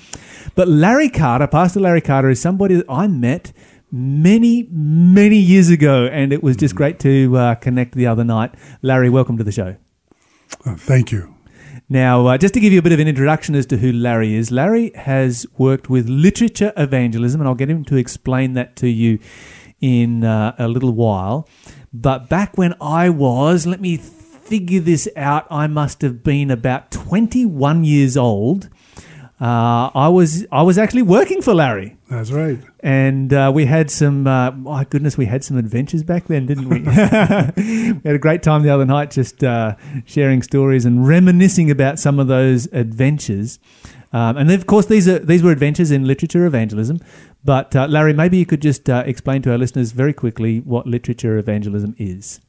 [0.57, 3.53] But Larry Carter, Pastor Larry Carter, is somebody that I met
[3.93, 6.07] many, many years ago.
[6.07, 8.57] And it was just great to uh, connect the other night.
[8.83, 9.77] Larry, welcome to the show.
[10.67, 11.38] Uh, thank you.
[11.91, 14.35] Now, uh, just to give you a bit of an introduction as to who Larry
[14.35, 18.89] is, Larry has worked with literature evangelism, and I'll get him to explain that to
[18.89, 19.19] you
[19.81, 21.49] in uh, a little while.
[21.91, 26.91] But back when I was, let me figure this out, I must have been about
[26.91, 28.69] 21 years old.
[29.41, 32.59] Uh, I was I was actually working for Larry, That's right.
[32.81, 34.27] and uh, we had some.
[34.27, 36.81] Uh, my goodness, we had some adventures back then, didn't we?
[36.83, 42.01] we had a great time the other night, just uh, sharing stories and reminiscing about
[42.01, 43.61] some of those adventures.
[44.13, 46.99] Um, and of course, these are these were adventures in literature evangelism.
[47.45, 50.89] But uh, Larry, maybe you could just uh, explain to our listeners very quickly what
[50.89, 52.41] literature evangelism is.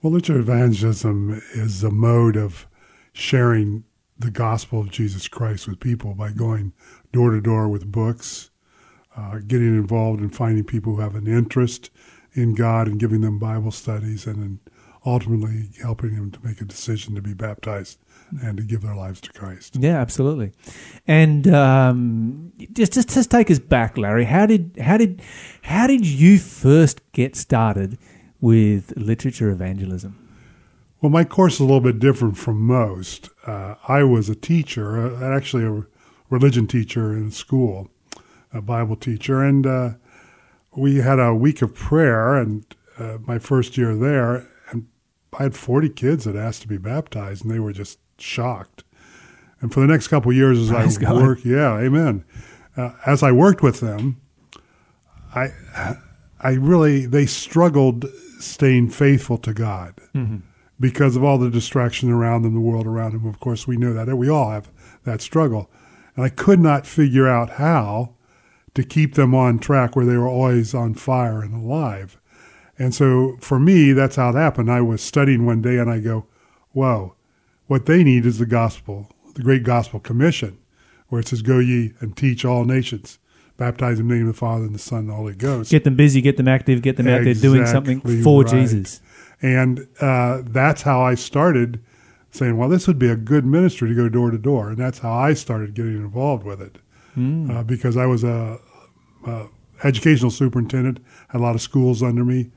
[0.00, 2.66] Well, literature evangelism is a mode of
[3.12, 3.84] sharing
[4.18, 6.72] the gospel of Jesus Christ with people by going
[7.12, 8.50] door to door with books,
[9.16, 11.90] uh, getting involved in finding people who have an interest
[12.32, 14.60] in God and giving them Bible studies, and then
[15.06, 17.98] ultimately helping them to make a decision to be baptized
[18.42, 19.76] and to give their lives to Christ.
[19.78, 20.52] Yeah, absolutely.
[21.06, 24.24] And um, just, just just take us back, Larry.
[24.24, 25.22] How did how did
[25.62, 27.98] how did you first get started
[28.40, 30.27] with literature evangelism?
[31.00, 33.30] Well, my course is a little bit different from most.
[33.46, 35.84] Uh, I was a teacher, uh, actually a
[36.28, 37.88] religion teacher in school,
[38.52, 39.90] a Bible teacher, and uh,
[40.74, 42.34] we had a week of prayer.
[42.36, 42.64] And
[42.98, 44.88] uh, my first year there, and
[45.38, 48.82] I had forty kids that asked to be baptized, and they were just shocked.
[49.60, 51.22] And for the next couple of years, as Praise I God.
[51.22, 52.24] worked, yeah, Amen.
[52.76, 54.20] Uh, as I worked with them,
[55.34, 55.48] I,
[56.40, 58.06] I really they struggled
[58.40, 59.94] staying faithful to God
[60.80, 63.26] because of all the distraction around them, the world around them.
[63.26, 64.70] Of course, we know that we all have
[65.04, 65.70] that struggle,
[66.14, 68.14] and I could not figure out how
[68.74, 72.18] to keep them on track where they were always on fire and alive.
[72.78, 74.70] And so for me, that's how it happened.
[74.70, 76.26] I was studying one day, and I go,
[76.72, 77.14] "Whoa,
[77.66, 80.58] what they need is the gospel, the great gospel commission,
[81.08, 83.18] where it says, "Go ye and teach all nations."
[83.56, 85.72] Baptize in the name of the Father and the Son and the Holy Ghost.
[85.72, 88.50] Get them busy, get them active, get them out there doing something for right.
[88.52, 89.00] Jesus.
[89.40, 91.80] And uh, that's how I started
[92.30, 94.70] saying, well, this would be a good ministry to go door to door.
[94.70, 96.78] And that's how I started getting involved with it
[97.50, 98.58] uh, because I was a,
[99.26, 99.46] a
[99.84, 102.50] educational superintendent, had a lot of schools under me.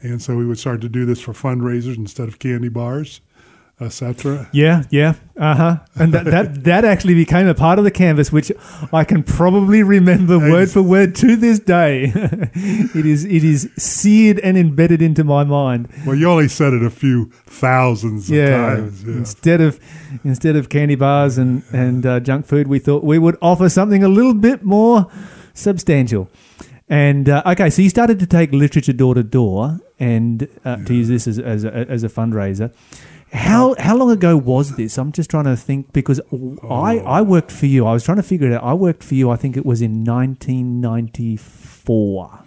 [0.00, 3.20] And so we would start to do this for fundraisers instead of candy bars,
[3.80, 4.48] etc.
[4.52, 5.76] Yeah, yeah, uh huh.
[5.94, 8.50] And that, that that actually became a part of the canvass, which
[8.92, 12.12] I can probably remember word for word to this day.
[12.14, 15.88] it is it is seared and embedded into my mind.
[16.04, 19.04] Well, you only said it a few thousands of times.
[19.04, 19.14] Yeah.
[19.14, 19.78] Instead of
[20.24, 24.02] instead of candy bars and and uh, junk food, we thought we would offer something
[24.02, 25.10] a little bit more
[25.54, 26.28] substantial.
[26.88, 30.94] And uh, okay, so you started to take literature door to door, and uh, to
[30.94, 32.72] use this as as a, as a fundraiser.
[33.32, 34.98] How how long ago was this?
[34.98, 36.20] I'm just trying to think because
[36.62, 37.86] I I worked for you.
[37.86, 38.64] I was trying to figure it out.
[38.64, 39.30] I worked for you.
[39.30, 42.40] I think it was in 1994.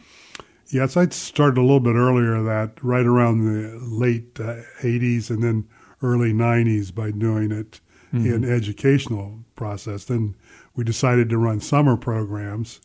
[0.67, 5.43] Yes, I started a little bit earlier that right around the late uh, 80s and
[5.43, 5.67] then
[6.01, 7.79] early 90s by doing it
[8.13, 10.03] in educational process.
[10.05, 10.35] Then
[10.75, 12.81] we decided to run summer programs.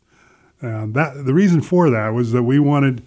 [0.61, 3.03] Um, that the reason for that was that we wanted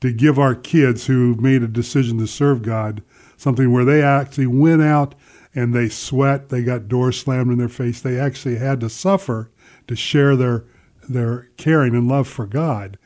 [0.00, 3.02] to give our kids who made a decision to serve God
[3.42, 5.14] something where they actually went out
[5.54, 9.50] and they sweat, they got doors slammed in their face, they actually had to suffer
[9.88, 10.64] to share their
[11.08, 12.96] their caring and love for God.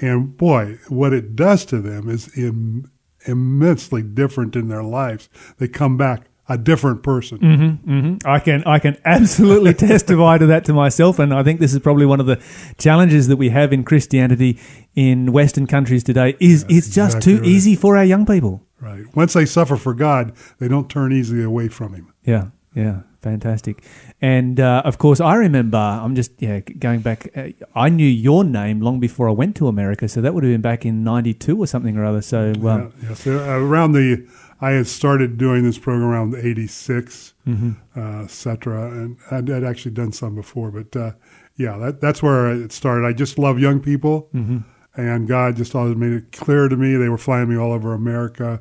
[0.00, 2.90] And boy, what it does to them is Im-
[3.26, 5.28] immensely different in their lives.
[5.56, 7.38] They come back a different person.
[7.38, 11.72] hmm I can I can absolutely testify to that to myself, and I think this
[11.74, 12.40] is probably one of the
[12.78, 14.58] challenges that we have in Christianity
[14.94, 16.36] in Western countries today.
[16.40, 17.48] Is it's just exactly too right.
[17.48, 18.67] easy for our young people.
[18.80, 19.04] Right.
[19.16, 22.12] Once they suffer for God, they don't turn easily away from Him.
[22.24, 23.82] Yeah, yeah, fantastic.
[24.20, 25.78] And uh, of course, I remember.
[25.78, 27.28] I'm just yeah going back.
[27.36, 30.52] Uh, I knew your name long before I went to America, so that would have
[30.52, 32.22] been back in '92 or something or other.
[32.22, 33.26] So um, Yeah, yes.
[33.26, 34.26] Uh, around the,
[34.60, 37.70] I had started doing this program around '86, Mm-hmm.
[37.98, 41.12] uh, et cetera, and I'd, I'd actually done some before, but uh,
[41.56, 43.06] yeah, that, that's where it started.
[43.06, 44.58] I just love young people, Mm-hmm.
[44.98, 46.96] And God just always made it clear to me.
[46.96, 48.60] They were flying me all over America,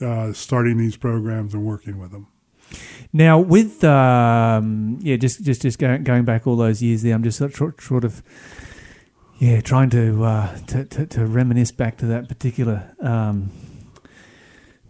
[0.00, 2.26] uh, starting these programs and working with them.
[3.12, 7.22] Now, with um, yeah, just just just going, going back all those years there, I'm
[7.22, 8.22] just sort of, sort of
[9.38, 13.50] yeah trying to, uh, to, to to reminisce back to that particular um,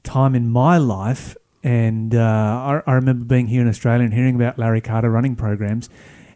[0.02, 4.34] time in my life, and uh, I, I remember being here in Australia and hearing
[4.34, 5.88] about Larry Carter running programs.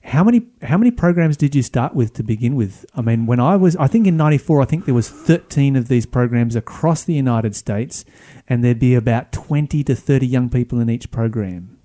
[0.05, 2.85] How many how many programs did you start with to begin with?
[2.95, 5.89] I mean, when I was, I think in '94, I think there was 13 of
[5.89, 8.05] these programs across the United States,
[8.49, 11.79] and there'd be about 20 to 30 young people in each program.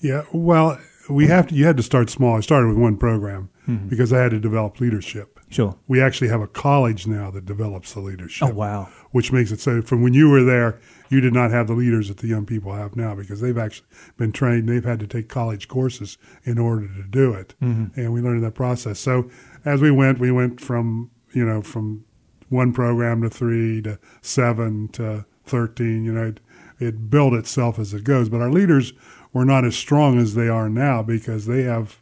[0.00, 0.78] Yeah, well,
[1.10, 1.54] we have to.
[1.54, 2.36] You had to start small.
[2.36, 3.88] I started with one program Mm-hmm.
[3.88, 5.38] because I had to develop leadership.
[5.50, 5.76] Sure.
[5.88, 8.48] We actually have a college now that develops the leadership.
[8.48, 8.88] Oh wow.
[9.10, 12.08] Which makes it so from when you were there, you did not have the leaders
[12.08, 14.68] that the young people have now because they've actually been trained.
[14.68, 18.00] They've had to take college courses in order to do it, mm-hmm.
[18.00, 19.00] and we learned in that process.
[19.00, 19.28] So
[19.64, 22.04] as we went, we went from you know from
[22.48, 26.04] one program to three to seven to thirteen.
[26.04, 26.40] You know, it,
[26.78, 28.28] it built itself as it goes.
[28.28, 28.92] But our leaders
[29.32, 32.00] were not as strong as they are now because they have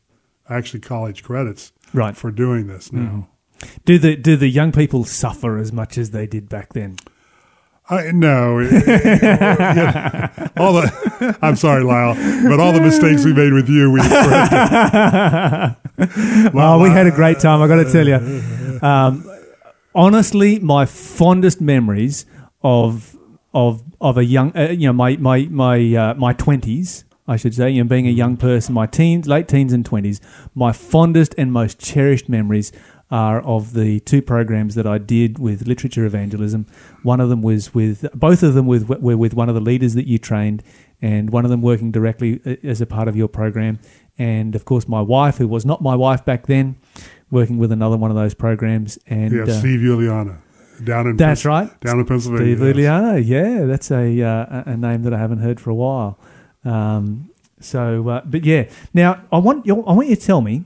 [0.51, 2.16] actually college credits Right.
[2.16, 3.01] for doing this now.
[3.01, 3.20] Mm-hmm.
[3.84, 6.96] Do the do the young people suffer as much as they did back then?
[7.90, 11.38] I, no, yeah, all the.
[11.40, 12.14] I'm sorry, Lyle,
[12.46, 15.76] but all the mistakes we made with you, we corrected.
[16.54, 17.62] Oh, we had a great time.
[17.62, 18.16] I got to tell you.
[18.82, 19.28] Um,
[19.94, 22.26] honestly, my fondest memories
[22.62, 23.16] of
[23.54, 27.54] of of a young, uh, you know, my my my uh, my twenties, I should
[27.54, 30.20] say, you know, being a young person, my teens, late teens and twenties,
[30.54, 32.70] my fondest and most cherished memories
[33.11, 36.66] are of the two programs that I did with literature evangelism.
[37.02, 39.94] One of them was with both of them with were with one of the leaders
[39.94, 40.62] that you trained,
[41.00, 43.78] and one of them working directly uh, as a part of your program.
[44.18, 46.76] And of course, my wife, who was not my wife back then,
[47.30, 48.98] working with another one of those programs.
[49.06, 50.42] And Yeah, uh, Steve Juliana
[50.84, 52.56] down in that's Pens- right, down in Pennsylvania.
[52.56, 53.24] Steve yes.
[53.24, 56.18] Yeah, that's a uh, a a name that I haven't heard for a while.
[56.64, 57.30] Um,
[57.61, 60.64] so, uh, but yeah, now I want you, I want you to tell me.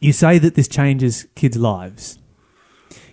[0.00, 2.18] You say that this changes kids' lives.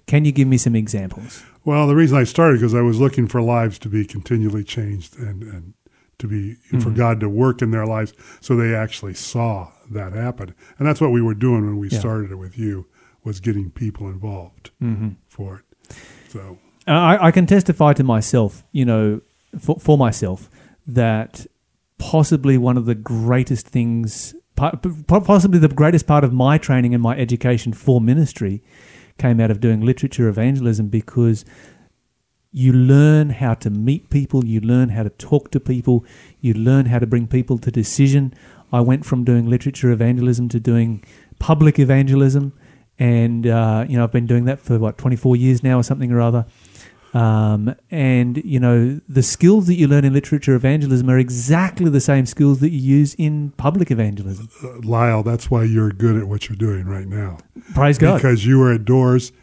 [0.08, 1.44] Can you give me some examples?
[1.64, 5.18] Well, the reason I started because I was looking for lives to be continually changed
[5.18, 5.74] and and
[6.20, 6.80] to be Mm-hmm.
[6.80, 11.02] for God to work in their lives, so they actually saw that happen, and that's
[11.02, 12.00] what we were doing when we Yeah.
[12.00, 12.86] started it with you
[13.24, 15.10] was getting people involved Mm-hmm.
[15.28, 15.96] for it.
[16.30, 16.58] So
[16.88, 19.22] I, I can testify to myself, you know,
[19.60, 20.50] for, for myself,
[20.88, 21.46] that
[21.98, 24.34] possibly one of the greatest things,
[24.70, 28.62] po- po- possibly the greatest part of my training and my education for ministry
[29.18, 31.46] came out of doing literature evangelism because
[32.52, 36.06] you learn how to meet people, you learn how to talk to people,
[36.42, 38.34] you learn how to bring people to decision.
[38.74, 41.04] I went from doing literature evangelism to doing
[41.40, 42.54] public evangelism,
[43.00, 46.12] and uh, you know I've been doing that for what 24 years now or something
[46.12, 46.46] or other.
[47.14, 52.00] Um, and you know the skills that you learn in literature evangelism are exactly the
[52.00, 54.50] same skills that you use in public evangelism.
[54.64, 57.40] uh, Lyle, that's why you're good at what you're doing right now.
[57.74, 58.16] Praise God.
[58.16, 59.34] because you were at doors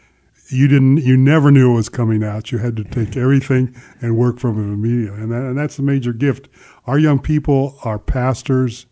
[0.51, 4.17] you didn't you never knew it was coming out you had to take everything and
[4.17, 6.49] work from it immediately and, that, and that's a major gift
[6.87, 8.85] our young people are pastors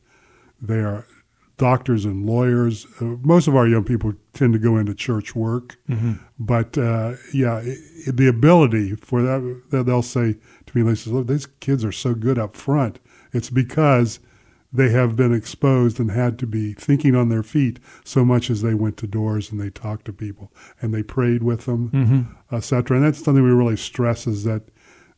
[0.61, 1.05] they are
[1.57, 5.77] doctors and lawyers uh, most of our young people tend to go into church work
[6.39, 7.59] but uh, yeah i
[8.07, 10.35] i- the ability for that they'll say
[10.65, 12.99] to me they say look these kids are so good up front
[13.33, 14.19] it's because
[14.71, 18.61] they have been exposed and had to be thinking on their feet so much as
[18.61, 20.51] they went to doors and they talked to people
[20.81, 22.55] and they prayed with them, Mm-hmm.
[22.55, 22.97] etc.
[22.97, 24.63] And that's something we really stress is that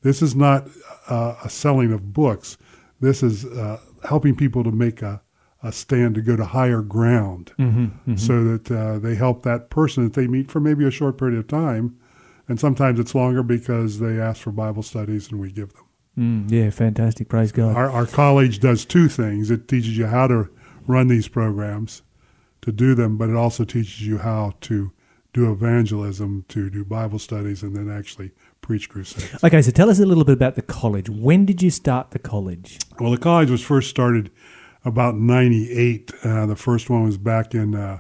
[0.03, 0.67] this is not
[1.09, 2.57] uh, a selling of books.
[3.01, 5.19] This is uh, helping people to make a,
[5.62, 8.16] a stand to go to higher ground Mm-hmm.
[8.16, 11.38] so that uh, they help that person that they meet for maybe a short period
[11.38, 11.97] of time.
[12.47, 15.86] And sometimes it's longer because they ask for Bible studies and we give them.
[16.18, 17.30] Mm, yeah, fantastic.
[17.30, 17.76] Praise God.
[17.76, 19.51] Our, our college does two things.
[19.51, 20.49] It teaches you how to
[20.88, 22.01] run these programs,
[22.62, 24.91] to do them, but it also teaches you how to
[25.32, 28.32] do evangelism, to do Bible studies, and then actually
[28.62, 29.43] preach crusades.
[29.43, 31.10] Okay, so tell us a little bit about the college.
[31.10, 32.80] When did you start the college?
[32.99, 34.32] Well, the college was first started
[34.86, 36.11] about 98.
[36.23, 37.99] Uh, the first one was back in uh,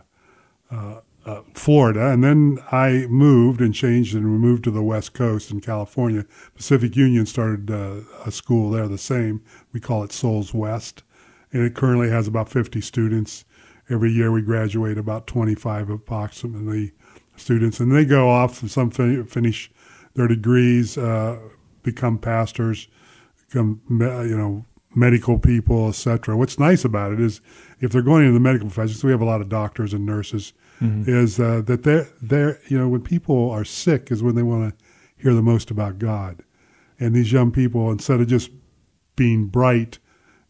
[0.71, 2.07] uh, uh, Florida.
[2.11, 6.25] And then I moved and changed and moved to the West Coast in California.
[6.55, 9.43] Pacific Union started uh, a school there, the same.
[9.73, 11.03] We call it Souls West.
[11.51, 13.45] And it currently has about 50 students.
[13.89, 16.93] Every year we graduate about 25 approximately
[17.35, 17.79] students.
[17.79, 19.71] And they go off, and some fin- finish
[20.13, 21.39] their degrees, uh,
[21.83, 22.87] become pastors,
[23.47, 24.65] become you know
[24.95, 26.35] medical people, etc.
[26.35, 27.41] What's nice about it is
[27.79, 30.05] if they're going into the medical profession, so we have a lot of doctors and
[30.05, 30.53] nurses,
[31.07, 34.77] is uh, that they're they're you know when people are sick is when they want
[34.77, 34.85] to
[35.17, 36.43] hear the most about God,
[36.99, 38.51] and these young people instead of just
[39.15, 39.99] being bright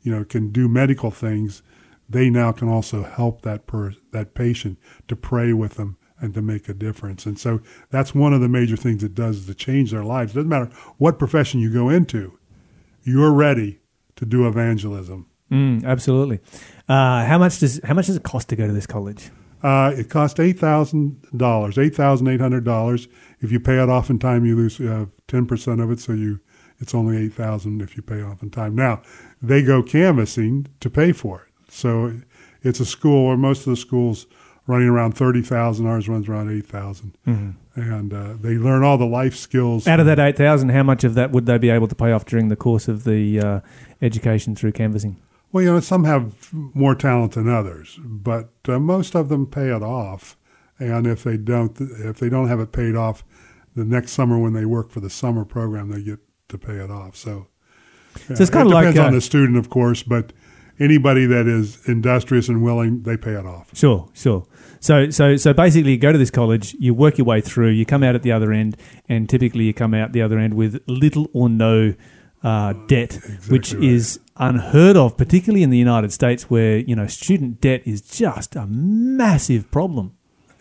[0.02, 1.62] you know, can do medical things,
[2.08, 4.78] they now can also help that per that patient
[5.08, 7.26] to pray with them and to make a difference.
[7.26, 7.62] And so
[7.92, 10.32] that's one of the major things it does is to change their lives.
[10.32, 12.38] It doesn't matter what profession you go into,
[13.04, 13.80] you're ready
[14.20, 15.26] to do evangelism.
[15.50, 16.40] Mm, absolutely.
[16.88, 19.32] Uh, how much does how much does it cost to go to this college?
[19.64, 23.08] Uh, it costs eight thousand dollars, eight thousand eight hundred dollars.
[23.40, 26.00] If you pay it off in time, you lose uh, ten percent of it.
[26.02, 26.42] So you,
[26.80, 28.76] it's only eight thousand if you pay off in time.
[28.76, 29.02] Now
[29.42, 31.74] they go canvassing to pay for it.
[31.74, 32.22] So
[32.62, 34.28] it's a school where most of the schools
[34.68, 35.88] running around thirty thousand.
[35.88, 36.68] Ours runs around eight
[37.76, 39.88] and uh, they learn all the life skills.
[39.88, 42.12] Out of that eight thousand, how much of that would they be able to pay
[42.12, 43.60] off during the course of the uh,
[44.02, 45.22] education through canvassing?
[45.52, 49.76] Well, you know, some have more talent than others, but uh, most of them pay
[49.76, 50.38] it off.
[50.78, 53.24] And if they don't, if they don't have it paid off,
[53.76, 56.20] the next summer when they work for the summer program, they get
[56.50, 57.16] to pay it off.
[57.16, 57.48] So,
[58.16, 60.34] So it's yeah, kind it of like depends uh, on the student, of course, but
[60.80, 63.76] anybody that is industrious and willing, they pay it off.
[63.76, 64.46] Sure, sure.
[64.80, 67.86] So, so, so basically, you go to this college, you work your way through, you
[67.86, 68.78] come out at the other end,
[69.10, 71.94] and typically you come out the other end with little or no
[72.44, 73.20] uh, debt,
[73.50, 73.84] which right.
[73.84, 78.56] is unheard of, particularly in the United States, where you know student debt is just
[78.56, 80.16] a massive problem.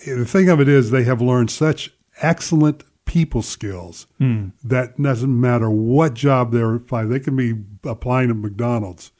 [0.06, 4.48] The thing of it is, they have learned such excellent people skills Hmm.
[4.62, 7.08] that doesn't matter what job they're applying.
[7.08, 7.54] They can be
[7.84, 9.12] applying at McDonald's,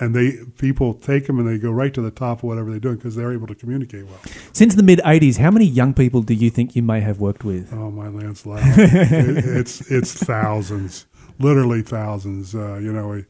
[0.00, 2.80] and they people take them and they go right to the top of whatever they're
[2.80, 4.18] doing because they're able to communicate well.
[4.52, 7.44] Since the mid '80s, how many young people do you think you may have worked
[7.44, 7.72] with?
[7.72, 8.60] Oh my lands loud!
[8.78, 11.06] it, it's it's thousands,
[11.38, 12.54] literally thousands.
[12.54, 13.24] Uh, you know, we-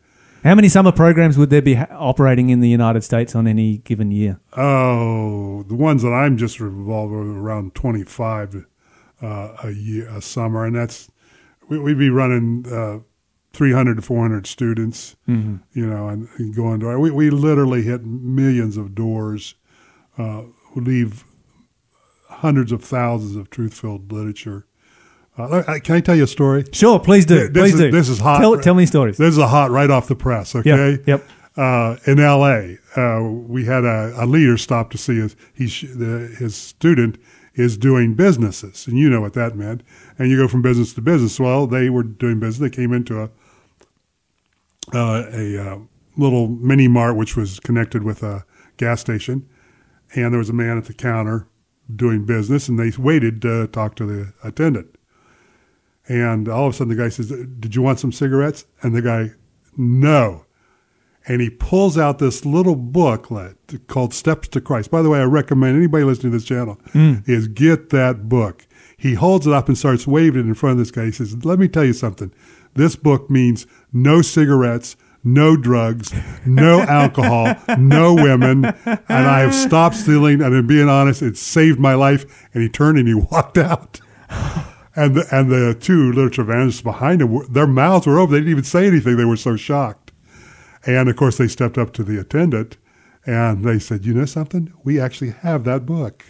[0.45, 3.79] How many summer programs would there be ha- operating in the United States on any
[3.79, 4.39] given year?
[4.57, 8.65] oh, the ones that I'm just involved with around twenty five
[9.21, 11.11] uh, a year, a summer, and that's
[11.69, 13.01] we, we'd be running uh,
[13.53, 15.17] three hundred to four hundred students.
[15.29, 15.57] Mm-hmm.
[15.73, 19.57] You know, and, and going to we we literally hit millions of doors,
[20.17, 20.43] uh,
[20.77, 21.25] leave
[22.31, 24.67] hundreds of thousands of truth filled literature.
[25.39, 26.64] Uh, can I tell you a story?
[26.72, 27.49] Sure, please do.
[27.49, 27.91] This please is- do.
[27.91, 28.41] this is hot.
[28.41, 29.16] Tell, tell me stories.
[29.16, 30.55] This is a hot right off the press.
[30.55, 30.93] Okay.
[30.93, 31.07] Yep.
[31.07, 31.28] Yep.
[31.57, 35.86] Uh, in L.A., uh, we had a, a leader stop to see his he sh-
[35.93, 37.18] the, his student
[37.55, 39.82] is doing businesses, and you know what that meant.
[40.18, 41.41] And you go from business to business.
[41.41, 42.70] Well, they were doing business.
[42.70, 43.30] They came into a
[44.95, 45.78] uh, a uh,
[46.16, 48.45] little mini mart which was connected with a
[48.76, 49.49] gas station,
[50.14, 51.49] and there was a man at the counter
[51.95, 54.98] doing business, and they waited to talk to the attendant.
[56.09, 59.03] And all of a sudden, the guy says, "Did you want some cigarettes?" And the
[59.03, 59.33] guy,
[59.77, 60.45] "No."
[61.27, 65.25] And he pulls out this little booklet called "Steps to Christ." By the way, I
[65.25, 67.17] recommend anybody listening to this channel hmm.
[67.27, 68.67] is get that book.
[68.97, 71.05] He holds it up and starts waving it in front of this guy.
[71.05, 72.33] He says, "Let me tell you something.
[72.75, 76.15] This book means no cigarettes." No drugs,
[76.47, 80.41] no alcohol, no women, and I have stopped stealing.
[80.41, 82.49] And in being honest, it saved my life.
[82.55, 84.01] And he turned and he walked out.
[84.99, 88.33] And the, and the two literature evangelists behind him, their mouths were open.
[88.33, 89.17] They didn't even say anything.
[89.17, 90.11] They were so shocked.
[90.85, 92.79] And of course, they stepped up to the attendant
[93.25, 94.73] and they said, "You know something?
[94.83, 96.25] We actually have that book.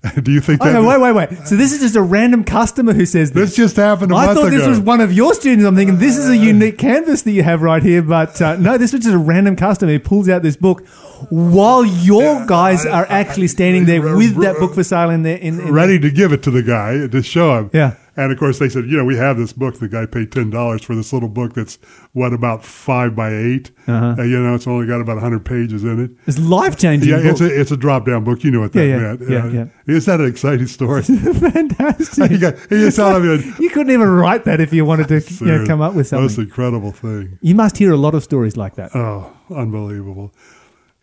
[0.22, 1.46] Do you think that Okay, wait, wait, wait.
[1.46, 3.50] So this is just a random customer who says this.
[3.50, 4.70] this just happened I thought this ago?
[4.70, 5.66] was one of your students.
[5.66, 8.78] I'm thinking this is a unique canvass that you have right here, but uh, no,
[8.78, 10.86] this was just a random customer who pulls out this book
[11.30, 15.36] while your guys are actually standing there with that book for sale in there.
[15.36, 17.70] In, in ready to give it to the guy to show him.
[17.72, 17.96] Yeah.
[18.18, 19.78] And of course, they said, you know, we have this book.
[19.78, 21.76] The guy paid ten dollars for this little book that's
[22.14, 24.16] what about five by 8 Uh-huh.
[24.18, 26.10] Uh, you know, it's only got about hundred pages in it.
[26.26, 27.10] It's life changing.
[27.10, 28.42] Yeah, it's a it's a drop down book.
[28.42, 29.30] You know what that Yeah, yeah, meant.
[29.30, 29.94] yeah, Uh, yeah.
[29.96, 31.02] Is that an exciting story?
[31.02, 32.30] fantastic.
[32.32, 33.54] you, got, you.
[33.60, 36.24] You couldn't even write that if you wanted to you know, come up with something.
[36.24, 37.38] Most incredible thing.
[37.40, 38.90] You must hear a lot of stories like that.
[38.96, 40.32] Oh, unbelievable.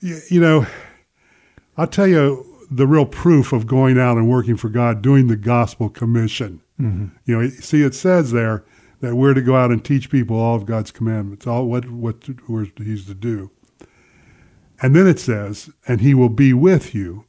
[0.02, 0.66] You, you know,
[1.78, 5.38] I'll tell you the real proof of going out and working for God, doing the
[5.38, 6.62] gospel commission.
[6.80, 7.16] Mm-hmm.
[7.26, 8.66] You know, see, it says there
[9.02, 12.24] that we're to go out and teach people all of God's commandments, all what what
[12.78, 13.52] He's to do.
[14.82, 17.26] And then it says, and He will be with you,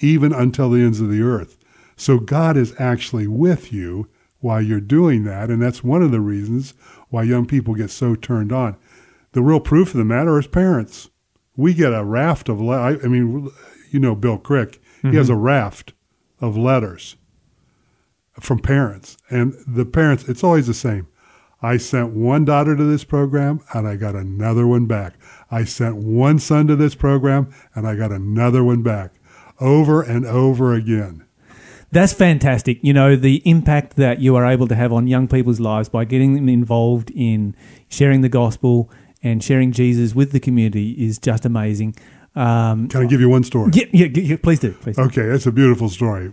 [0.00, 1.56] even until the ends of the earth.
[1.96, 4.08] So God is actually with you
[4.40, 6.74] while you're doing that, and that's one of the reasons
[7.08, 8.76] why young people get so turned on.
[9.32, 11.10] The real proof of the matter is parents.
[11.56, 13.50] We get a raft of, le- I, I mean,
[13.90, 14.80] you know, Bill Crick.
[15.02, 15.36] He has mm-hmm.
[15.36, 15.92] a raft
[16.40, 17.16] of letters
[18.38, 20.28] from parents, and the parents.
[20.28, 21.08] It's always the same.
[21.62, 25.14] I sent one daughter to this program, and I got another one back.
[25.50, 29.14] I sent one son to this program, and I got another one back,
[29.60, 31.26] over and over again.
[31.92, 32.78] That's fantastic.
[32.82, 36.04] You know, the impact that you are able to have on young people's lives by
[36.04, 37.54] getting them involved in
[37.88, 38.90] sharing the gospel
[39.22, 41.96] and sharing Jesus with the community is just amazing.
[42.36, 43.72] Um, Can I give you one story?
[43.74, 44.72] yeah, yeah, yeah, please do.
[44.72, 44.96] Please.
[44.96, 45.02] do.
[45.02, 46.32] Okay, it's a beautiful story.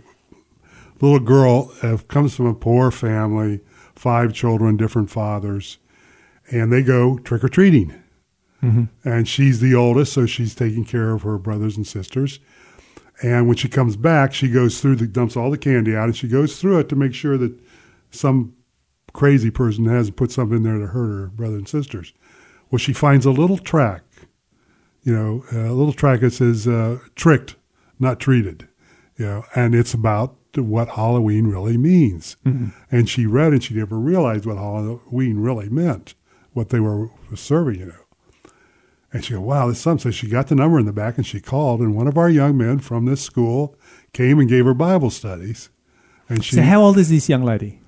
[1.00, 3.60] Little girl uh, comes from a poor family,
[3.94, 5.78] five children, different fathers,
[6.50, 7.94] and they go trick or treating.
[9.04, 12.40] And she's the oldest, so she's taking care of her brothers and sisters.
[13.22, 16.16] And when she comes back, she goes through the dumps all the candy out, and
[16.16, 17.52] she goes through it to make sure that
[18.10, 18.54] some
[19.12, 22.12] crazy person hasn't put something in there to hurt her brother and sisters.
[22.70, 24.02] Well, she finds a little track,
[25.02, 27.56] you know, a little track that says uh, "tricked,
[27.98, 28.68] not treated,"
[29.16, 32.36] you know, and it's about what Halloween really means.
[32.90, 36.14] And she read and she never realized what Halloween really meant,
[36.52, 38.50] what they were serving, you know.
[39.12, 40.10] And she go, wow, this is something.
[40.12, 42.28] So she got the number in the back and she called, and one of our
[42.28, 43.74] young men from this school
[44.12, 45.70] came and gave her Bible studies.
[46.28, 47.80] And she, So, how old is this young lady?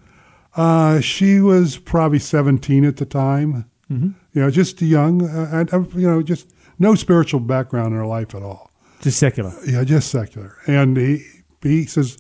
[0.57, 3.67] uh, she was probably 17 at the time.
[3.91, 4.11] Mm-hmm.
[4.33, 8.07] You know, just young, uh, and, uh, you know, just no spiritual background in her
[8.07, 8.71] life at all.
[9.01, 9.53] Just secular.
[9.67, 10.57] Yeah, just secular.
[10.67, 11.25] And he,
[11.63, 12.19] he says,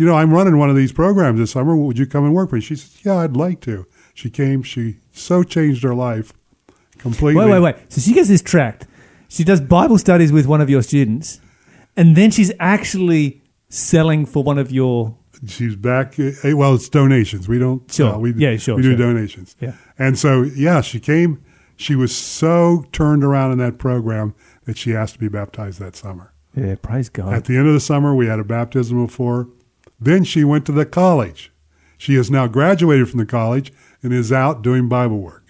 [0.00, 1.76] you know, I'm running one of these programs this summer.
[1.76, 2.62] Would you come and work for me?
[2.62, 3.86] She says, yeah, I'd like to.
[4.14, 4.62] She came.
[4.62, 6.32] She so changed her life
[6.96, 7.34] completely.
[7.44, 7.76] Wait, wait, wait.
[7.92, 8.86] So she gets this tract.
[9.28, 11.38] She does Bible studies with one of your students,
[11.98, 15.16] and then she's actually selling for one of your.
[15.46, 16.18] She's back.
[16.18, 17.46] uh, Well, it's donations.
[17.46, 17.82] We don't.
[17.92, 18.12] Sure.
[18.12, 18.20] sell.
[18.22, 19.06] we, Yeah, sure, We do sure.
[19.06, 19.54] donations.
[19.60, 19.74] Yeah.
[19.98, 21.44] And so, yeah, she came.
[21.76, 24.34] She was so turned around in that program
[24.64, 26.32] that she asked to be baptized that summer.
[26.56, 27.34] Yeah, praise God.
[27.34, 29.46] At the end of the summer, we had a baptismal for her.
[30.00, 31.52] Then she went to the college.
[31.98, 33.72] She has now graduated from the college
[34.02, 35.44] and is out doing Bible work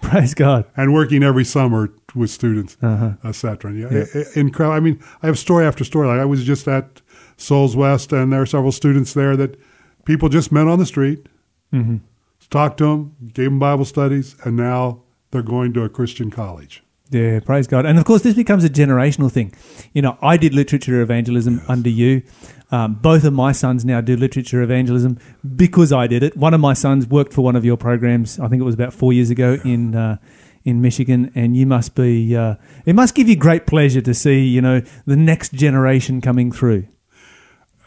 [0.00, 0.64] praise God.
[0.76, 3.14] and working every summer with students, Uh-huh.
[3.24, 3.72] etc.
[3.72, 4.76] Yeah, i- i- incredible.
[4.76, 6.06] I mean, I have story after story.
[6.08, 7.02] Like I was just at
[7.36, 9.58] Souls West, and there are several students there that
[10.04, 11.26] people just met on the street,
[11.72, 11.96] Mm-hmm.
[12.50, 16.82] talked to them, gave them Bible studies, and now they're going to a Christian college.
[17.10, 17.86] Yeah, praise God.
[17.86, 19.52] And of course, this becomes a generational thing.
[19.92, 22.22] You know, I did literature evangelism under you.
[22.70, 25.18] Um, both of my sons now do literature evangelism
[25.56, 26.36] because I did it.
[26.36, 28.38] One of my sons worked for one of your programs.
[28.38, 30.18] I think it was about four years ago in uh,
[30.64, 32.36] in Michigan, and you must be.
[32.36, 32.54] Uh,
[32.86, 36.86] it must give you great pleasure to see you know the next generation coming through.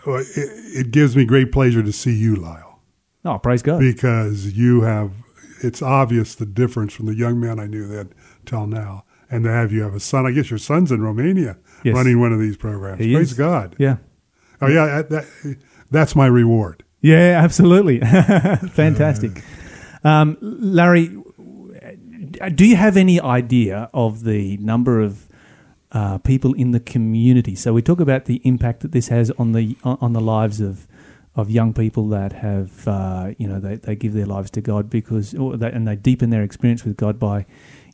[0.05, 2.81] Well, It, it gives me great pleasure to see you, Lyle.
[3.23, 3.79] Oh, praise God.
[3.79, 5.13] because you have
[5.61, 8.13] it's obvious the difference from the young man I knew then
[8.45, 9.05] till now.
[9.33, 11.95] And to have you have a son, I guess your son's in Romania Yes.
[11.95, 13.01] running one of these programs.
[13.01, 13.37] He Praise is.
[13.37, 13.75] God.
[13.79, 13.97] Yeah.
[14.61, 15.57] Oh yeah, that, that,
[15.91, 16.83] that's my reward.
[17.01, 17.99] Yeah, absolutely.
[18.69, 19.43] Fantastic.
[20.03, 21.17] Um, Larry,
[22.55, 25.27] do you have any idea of the number of
[25.91, 27.55] uh, people in the community?
[27.55, 30.87] So we talk about the impact that this has on the on the lives of
[31.35, 34.89] of young people that have uh, you know they, they give their lives to God
[34.89, 37.45] because or they, and they deepen their experience with God by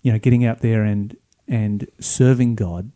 [0.04, 1.16] you know getting out there and
[1.50, 2.92] and serving God.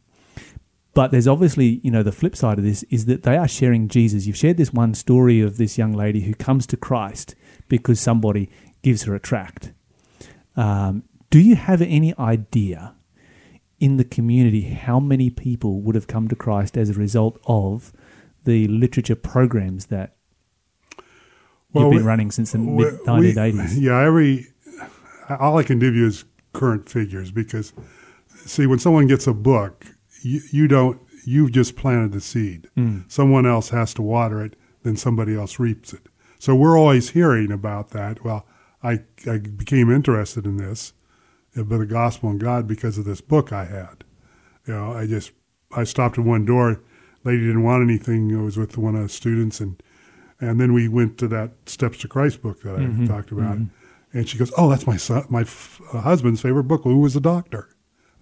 [0.93, 3.87] But there's obviously, you know, the flip side of this is that they are sharing
[3.87, 4.27] Jesus.
[4.27, 7.33] You've shared this one story of this young lady who comes to Christ
[7.67, 8.49] because somebody
[8.83, 9.73] gives her a tract.
[10.55, 12.93] Um, do you have any idea
[13.79, 17.91] in the community how many people would have come to Christ as a result of
[18.45, 20.15] the literature programs that
[21.71, 23.79] Well, you've been we- running since the mid 1980s?
[23.81, 24.45] Yeah, every
[25.39, 26.23] all I can give you is
[26.53, 27.73] current figures because
[28.45, 29.85] see when someone gets a book,
[30.21, 32.67] you, you don't you've just planted the seed.
[32.77, 33.09] Mm.
[33.11, 36.07] Someone else has to water it, then somebody else reaps it.
[36.39, 38.23] So we're always hearing about that.
[38.23, 38.45] Well,
[38.83, 40.93] I I became interested in this,
[41.57, 44.03] uh, but the gospel and God because of this book I had.
[44.67, 45.31] You know, I just
[45.75, 46.81] I stopped at one door.
[47.23, 48.35] Lady didn't want anything.
[48.37, 49.81] I was with one of the students, and
[50.41, 53.57] and then we went to that Steps to Christ book that I Mhm, talked about.
[54.15, 56.83] And she goes, "Oh, that's my son, my f- husband's favorite book.
[56.83, 57.69] Who was a doctor?"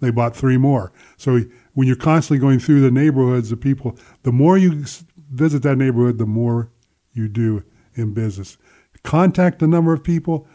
[0.02, 0.92] They bought three more.
[1.16, 1.40] So
[1.74, 4.84] when you're constantly going through the neighborhoods of people, the more you
[5.30, 6.70] visit that neighborhood, the more
[7.12, 7.62] you do
[7.94, 8.58] in business.
[9.04, 10.46] Contact a number of people.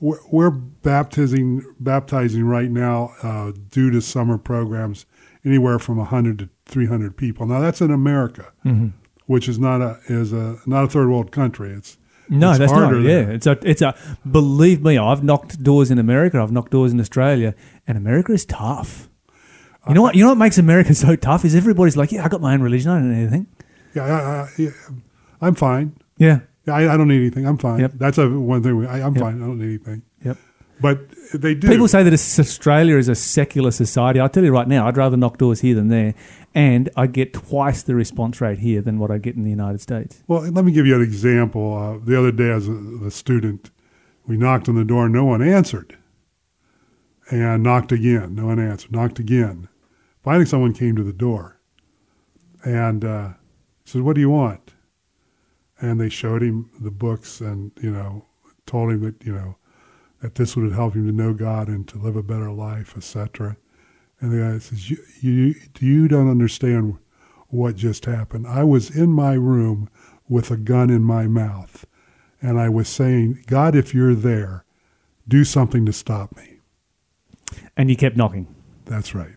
[0.00, 5.06] We're, we're baptizing baptizing right now uh, due to summer programs
[5.44, 7.46] anywhere from 100 to 300 people.
[7.46, 8.92] Now that's in America, Mhm.
[9.26, 11.70] which is not a is a not a third world country.
[11.70, 11.96] It's
[12.28, 12.92] No, it's that's not.
[13.02, 13.94] Yeah, it's a, it's a.
[14.30, 16.40] Believe me, I've knocked doors in America.
[16.40, 17.54] I've knocked doors in Australia,
[17.86, 19.08] and America is tough.
[19.88, 20.16] You know what?
[20.16, 22.62] You know what makes America so tough is everybody's like, yeah, I got my own
[22.62, 22.90] religion.
[22.90, 23.46] I don't need anything.
[23.94, 24.10] Yeah, I,
[24.42, 24.70] I, yeah,
[25.40, 25.94] I'm fine.
[26.18, 27.46] Yeah, Yeah, I, I don't need anything.
[27.46, 27.78] I'm fine.
[27.80, 27.92] Yep.
[27.94, 28.84] That's a one thing.
[28.86, 29.22] I, I'm Yep.
[29.22, 29.42] fine.
[29.42, 30.02] I don't need anything.
[30.80, 31.68] But they do.
[31.68, 34.20] People say that Australia is a secular society.
[34.20, 36.14] I'll tell you right now, I'd rather knock doors here than there,
[36.54, 39.80] and I get twice the response rate here than what I get in the United
[39.80, 40.22] States.
[40.28, 41.74] Well, let me give you an example.
[41.74, 42.74] Uh, the other day, as a,
[43.06, 43.70] a student,
[44.26, 45.96] we knocked on the door and no one answered.
[47.30, 48.34] and knocked again.
[48.34, 48.92] No one answered.
[48.92, 49.68] Knocked again.
[50.22, 51.58] Finally, someone came to the door
[52.64, 53.30] and uh,
[53.84, 54.74] said, "What do you want?"
[55.80, 58.26] And they showed him the books and you know
[58.66, 59.56] told him that you know
[60.20, 63.56] that this would help him to know God and to live a better life, etc.
[64.20, 66.98] And the guy says, you, you, you don't understand
[67.48, 68.46] what just happened.
[68.46, 69.88] I was in my room
[70.28, 71.84] with a gun in my mouth,
[72.40, 74.64] and I was saying, God, if you're there,
[75.28, 76.60] do something to stop me.
[77.76, 78.54] And you kept knocking.
[78.86, 79.34] That's right.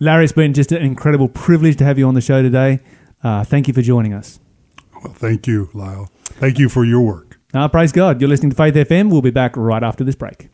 [0.00, 2.80] Larry, it's been just an incredible privilege to have you on the show today.
[3.22, 4.40] Uh, thank you for joining us.
[5.02, 6.10] Well, thank you, Lyle.
[6.24, 7.33] Thank you for your work.
[7.54, 8.20] Uh, praise God.
[8.20, 9.10] You're listening to Faith FM.
[9.10, 10.48] We'll be back right after this break.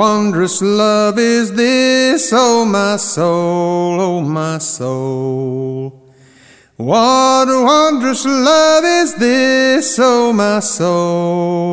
[0.00, 5.92] Wondrous love is this, oh my soul, oh my soul?
[6.78, 11.68] What wondrous love is this, oh my soul?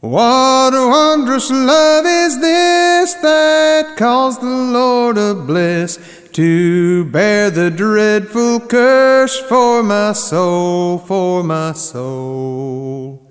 [0.00, 6.00] What wondrous love is this that caused the Lord of bliss
[6.32, 13.21] to bear the dreadful curse for my soul, for my soul?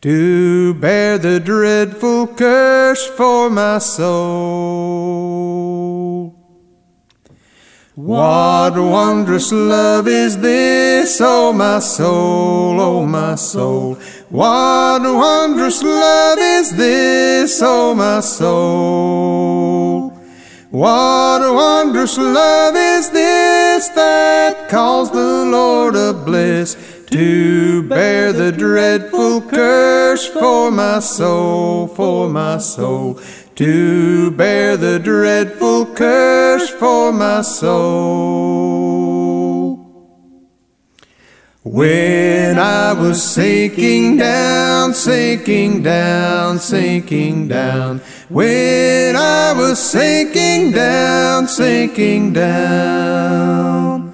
[0.00, 5.18] To bear the dreadful curse for my soul.
[7.96, 13.96] What wondrous love is this, oh my soul, oh my soul?
[14.28, 20.10] What wondrous love is this, oh my soul?
[20.70, 26.76] What wondrous love is this that calls the Lord a bliss
[27.10, 33.18] to bear the dreadful curse for my soul, for my soul,
[33.54, 38.98] to bear the dreadful curse for my soul.
[41.64, 48.00] When I was sinking down, sinking down, sinking down.
[48.28, 54.07] When I was sinking down, sinking down.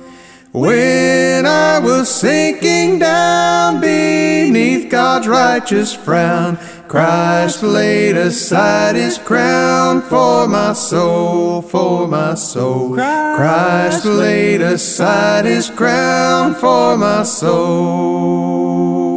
[0.54, 10.46] When I was sinking down beneath God's righteous frown, Christ laid aside his crown for
[10.46, 12.94] my soul, for my soul.
[12.94, 19.13] Christ laid aside his crown for my soul.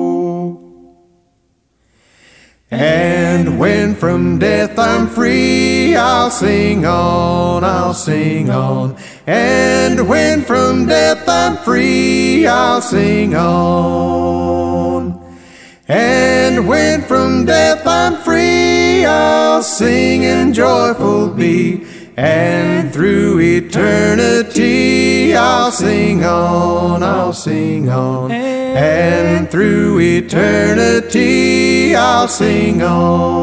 [2.69, 8.97] And when from death I'm free, I'll sing on, I'll sing on.
[9.25, 15.17] And when from death I'm free, I'll sing on.
[15.87, 21.87] And when from death I'm free, I'll sing and joyful be.
[22.19, 28.31] And through eternity, I'll sing on, I'll sing on.
[28.31, 33.37] And through eternity, I'll sing on.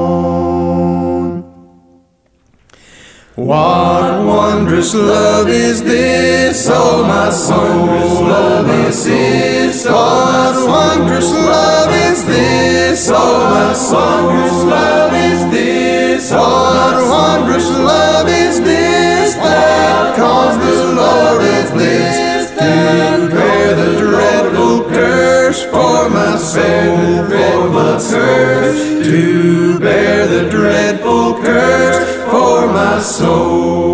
[3.37, 8.27] What wondrous love is this, oh my soul?
[8.27, 9.87] Love is this.
[9.87, 14.67] What wondrous love is this, oh my soul?
[14.69, 15.94] Love is this.
[16.15, 24.85] What wondrous love is this that caused the Lord of bliss to bear the dreadful
[24.91, 33.94] curse for my soul, for my curse, to bear the dreadful curse for my soul.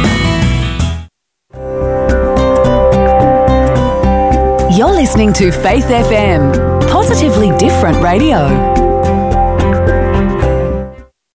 [4.81, 8.80] You're listening to Faith FM, positively different radio.